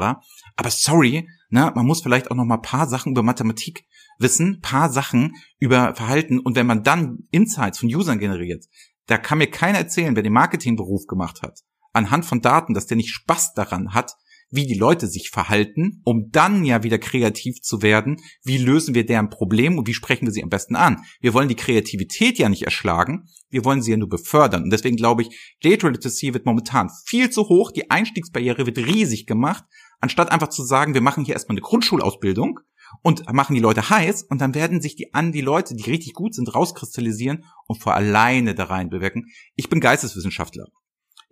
[0.57, 3.85] Aber sorry, ne, man muss vielleicht auch noch mal paar Sachen über Mathematik
[4.19, 6.41] wissen, paar Sachen über Verhalten.
[6.41, 8.65] Und wenn man dann Insights von Usern generiert,
[9.07, 11.61] da kann mir keiner erzählen, wer den Marketingberuf gemacht hat
[11.95, 14.17] anhand von Daten, dass der nicht Spaß daran hat,
[14.51, 18.21] wie die Leute sich verhalten, um dann ja wieder kreativ zu werden.
[18.45, 21.03] Wie lösen wir deren Problem und wie sprechen wir sie am besten an?
[21.21, 24.63] Wir wollen die Kreativität ja nicht erschlagen, wir wollen sie ja nur befördern.
[24.63, 29.27] Und deswegen glaube ich, Data Literacy wird momentan viel zu hoch, die Einstiegsbarriere wird riesig
[29.27, 29.65] gemacht,
[30.01, 32.61] anstatt einfach zu sagen, wir machen hier erstmal eine Grundschulausbildung
[33.03, 36.13] und machen die Leute heiß und dann werden sich die an die Leute, die richtig
[36.13, 39.27] gut sind, rauskristallisieren und vor alleine da rein bewirken.
[39.57, 40.67] Ich bin Geisteswissenschaftler.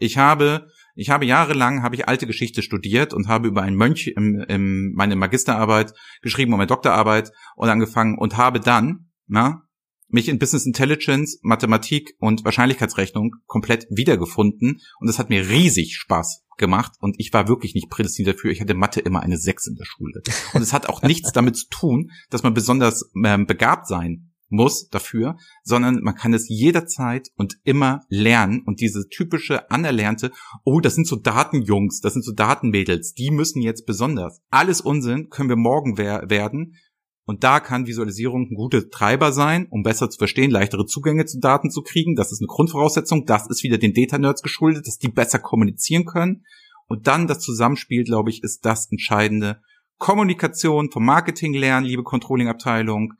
[0.03, 4.09] Ich habe, ich habe jahrelang habe ich alte Geschichte studiert und habe über einen Mönch
[4.09, 9.62] im, im meine Magisterarbeit geschrieben und meine Doktorarbeit und angefangen und habe dann, na,
[10.09, 16.44] mich in Business Intelligence, Mathematik und Wahrscheinlichkeitsrechnung komplett wiedergefunden und es hat mir riesig Spaß
[16.59, 18.50] gemacht und ich war wirklich nicht prädestiniert dafür.
[18.50, 20.20] Ich hatte Mathe immer eine Sechs in der Schule.
[20.53, 24.88] Und es hat auch nichts damit zu tun, dass man besonders ähm, begabt sein muss
[24.88, 30.30] dafür, sondern man kann es jederzeit und immer lernen und diese typische anerlernte,
[30.64, 34.40] oh, das sind so Datenjungs, das sind so Datenmädels, die müssen jetzt besonders.
[34.50, 36.76] Alles Unsinn können wir morgen wer werden.
[37.24, 41.38] Und da kann Visualisierung ein guter Treiber sein, um besser zu verstehen, leichtere Zugänge zu
[41.38, 42.16] Daten zu kriegen.
[42.16, 43.26] Das ist eine Grundvoraussetzung.
[43.26, 46.44] Das ist wieder den Data Nerds geschuldet, dass die besser kommunizieren können.
[46.88, 49.61] Und dann das Zusammenspiel, glaube ich, ist das Entscheidende.
[49.98, 53.12] Kommunikation vom Marketing lernen, liebe Controlling-Abteilung,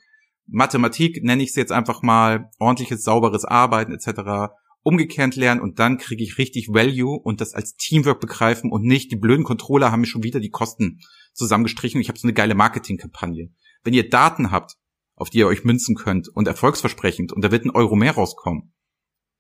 [0.47, 4.53] Mathematik, nenne ich es jetzt einfach mal, ordentliches, sauberes Arbeiten etc.
[4.83, 9.13] umgekehrt lernen und dann kriege ich richtig Value und das als Teamwork begreifen und nicht,
[9.13, 11.01] die blöden Controller haben mir schon wieder die Kosten
[11.35, 13.51] zusammengestrichen ich habe so eine geile Marketingkampagne.
[13.85, 14.77] Wenn ihr Daten habt,
[15.15, 18.75] auf die ihr euch münzen könnt und erfolgsversprechend und da wird ein Euro mehr rauskommen,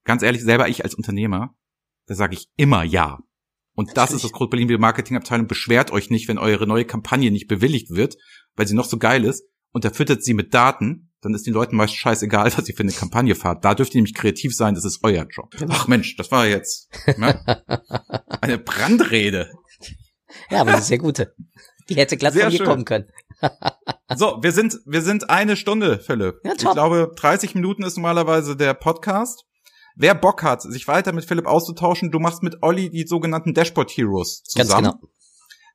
[0.04, 1.54] ganz ehrlich, selber ich als Unternehmer,
[2.06, 3.18] da sage ich immer ja.
[3.74, 4.24] Und das Natürlich.
[4.24, 5.46] ist das der Marketingabteilung.
[5.46, 8.16] Beschwert euch nicht, wenn eure neue Kampagne nicht bewilligt wird,
[8.54, 11.54] weil sie noch so geil ist, und er füttert sie mit Daten, dann ist den
[11.54, 13.64] Leuten meist scheißegal, was ihr für eine Kampagne fahrt.
[13.64, 15.50] Da dürft ihr nämlich kreativ sein, das ist euer Job.
[15.58, 15.74] Genau.
[15.74, 17.40] Ach Mensch, das war jetzt ne?
[18.40, 19.50] eine Brandrede.
[20.50, 21.34] Ja, aber eine sehr gute.
[21.88, 23.08] Die hätte glatt sehr von hier kommen können.
[24.16, 26.36] so, wir sind, wir sind eine Stunde, Philipp.
[26.44, 26.68] Ja, top.
[26.68, 29.44] Ich glaube, 30 Minuten ist normalerweise der Podcast.
[29.94, 33.90] Wer Bock hat, sich weiter mit Philipp auszutauschen, du machst mit Olli die sogenannten Dashboard
[33.90, 34.84] Heroes zusammen.
[34.84, 35.12] Ganz genau.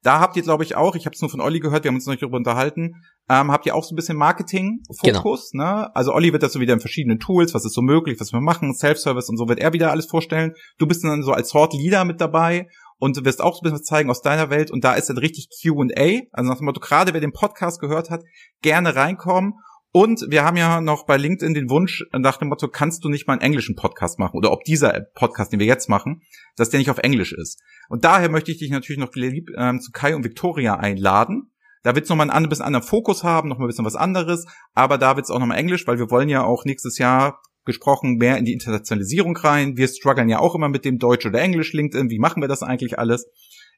[0.08, 1.96] Da habt ihr, glaube ich, auch, ich habe es nur von Olli gehört, wir haben
[1.96, 5.64] uns noch nicht darüber unterhalten, ähm, habt ihr auch so ein bisschen Marketing-Fokus, genau.
[5.66, 5.96] ne?
[5.98, 8.40] Also Olli wird das so wieder in verschiedenen Tools, was ist so möglich, was wir
[8.40, 10.54] machen, Self-Service und so wird er wieder alles vorstellen.
[10.78, 13.80] Du bist dann so als Thought Leader mit dabei und wirst auch so ein bisschen
[13.80, 16.80] was zeigen aus deiner Welt und da ist dann richtig Q&A, also nach dem Motto,
[16.80, 18.24] gerade wer den Podcast gehört hat,
[18.62, 19.56] gerne reinkommen
[19.92, 23.26] und wir haben ja noch bei LinkedIn den Wunsch nach dem Motto, kannst du nicht
[23.26, 24.38] mal einen englischen Podcast machen?
[24.38, 26.22] Oder ob dieser Podcast, den wir jetzt machen,
[26.56, 27.60] dass der nicht auf Englisch ist.
[27.90, 31.52] Und daher möchte ich dich natürlich noch lieb ähm, zu Kai und Victoria einladen.
[31.84, 34.46] Da wird es nochmal einen bisschen anderen Fokus haben, nochmal ein bisschen was anderes.
[34.74, 38.16] Aber da wird es auch nochmal Englisch, weil wir wollen ja auch nächstes Jahr gesprochen
[38.16, 39.78] mehr in die Internationalisierung rein.
[39.78, 42.10] Wir strugglen ja auch immer mit dem Deutsch oder Englisch LinkedIn.
[42.10, 43.28] Wie machen wir das eigentlich alles?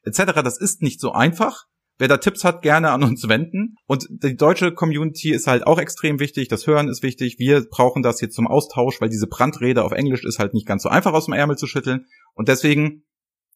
[0.04, 0.24] Etc.
[0.42, 1.66] Das ist nicht so einfach.
[1.98, 3.76] Wer da Tipps hat, gerne an uns wenden.
[3.86, 6.48] Und die deutsche Community ist halt auch extrem wichtig.
[6.48, 7.38] Das Hören ist wichtig.
[7.38, 10.84] Wir brauchen das jetzt zum Austausch, weil diese Brandrede auf Englisch ist halt nicht ganz
[10.84, 12.06] so einfach aus dem Ärmel zu schütteln.
[12.32, 13.04] Und deswegen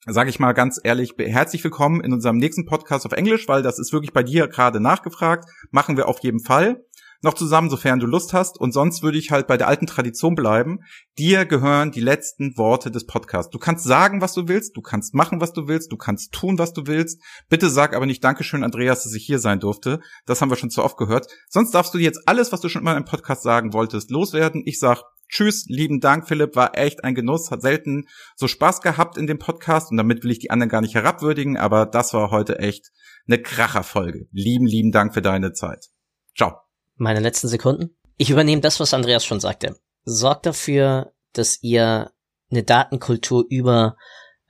[0.06, 3.78] sage ich mal ganz ehrlich, herzlich willkommen in unserem nächsten Podcast auf Englisch, weil das
[3.78, 5.48] ist wirklich bei dir gerade nachgefragt.
[5.70, 6.84] Machen wir auf jeden Fall
[7.22, 8.60] noch zusammen, sofern du Lust hast.
[8.60, 10.80] Und sonst würde ich halt bei der alten Tradition bleiben.
[11.18, 13.50] Dir gehören die letzten Worte des Podcasts.
[13.50, 16.58] Du kannst sagen, was du willst, du kannst machen, was du willst, du kannst tun,
[16.58, 17.22] was du willst.
[17.48, 20.00] Bitte sag aber nicht Dankeschön, Andreas, dass ich hier sein durfte.
[20.26, 21.28] Das haben wir schon zu oft gehört.
[21.48, 24.62] Sonst darfst du jetzt alles, was du schon immer im Podcast sagen wolltest, loswerden.
[24.66, 28.06] Ich sag Tschüss, lieben Dank, Philipp, war echt ein Genuss, hat selten
[28.36, 31.56] so Spaß gehabt in dem Podcast und damit will ich die anderen gar nicht herabwürdigen,
[31.56, 32.90] aber das war heute echt
[33.26, 34.26] eine Kracherfolge.
[34.32, 35.86] Lieben, lieben Dank für deine Zeit.
[36.36, 36.64] Ciao
[36.96, 37.96] meine letzten Sekunden.
[38.16, 39.76] Ich übernehme das, was Andreas schon sagte.
[40.04, 42.12] Sorgt dafür, dass ihr
[42.50, 43.96] eine Datenkultur über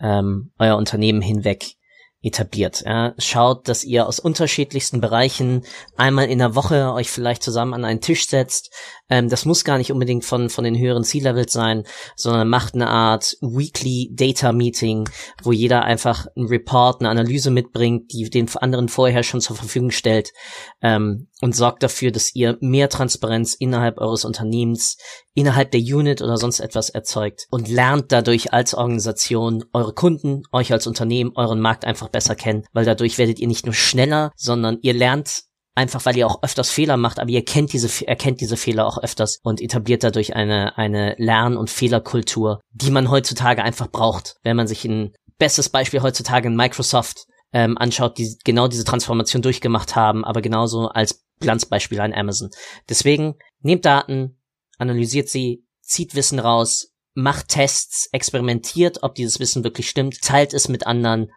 [0.00, 1.76] ähm, euer Unternehmen hinweg
[2.24, 2.82] etabliert.
[2.86, 3.14] Ja.
[3.18, 5.62] Schaut, dass ihr aus unterschiedlichsten Bereichen
[5.96, 8.72] einmal in der Woche euch vielleicht zusammen an einen Tisch setzt.
[9.10, 11.84] Ähm, das muss gar nicht unbedingt von, von den höheren C-Levels sein,
[12.16, 15.08] sondern macht eine Art Weekly Data Meeting,
[15.42, 19.90] wo jeder einfach einen Report, eine Analyse mitbringt, die den anderen vorher schon zur Verfügung
[19.90, 20.32] stellt.
[20.80, 24.96] Ähm, und sorgt dafür, dass ihr mehr Transparenz innerhalb eures Unternehmens,
[25.34, 30.72] innerhalb der Unit oder sonst etwas erzeugt und lernt dadurch als Organisation eure Kunden, euch
[30.72, 34.78] als Unternehmen, euren Markt einfach besser kennen, weil dadurch werdet ihr nicht nur schneller, sondern
[34.80, 35.42] ihr lernt
[35.74, 38.96] einfach weil ihr auch öfters Fehler macht, aber ihr kennt diese, erkennt diese Fehler auch
[38.96, 44.36] öfters und etabliert dadurch eine, eine Lern- und Fehlerkultur, die man heutzutage einfach braucht.
[44.44, 49.40] Wenn man sich ein bestes Beispiel heutzutage in Microsoft ähm, anschaut, die genau diese Transformation
[49.40, 52.50] durchgemacht haben, aber genauso als Glanzbeispiel an Amazon.
[52.88, 54.40] Deswegen nehmt Daten,
[54.78, 60.68] analysiert sie, zieht Wissen raus, macht Tests, experimentiert, ob dieses Wissen wirklich stimmt, teilt es
[60.68, 61.30] mit anderen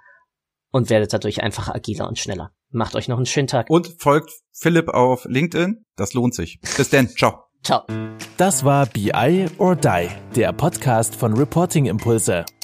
[0.71, 2.51] und werdet dadurch einfach agiler und schneller.
[2.69, 3.69] Macht euch noch einen schönen Tag.
[3.69, 5.85] Und folgt Philipp auf LinkedIn.
[5.95, 6.59] Das lohnt sich.
[6.75, 7.09] Bis denn.
[7.09, 7.45] Ciao.
[7.63, 7.85] Ciao.
[8.37, 12.45] Das war BI or Die, der Podcast von Reporting Impulse.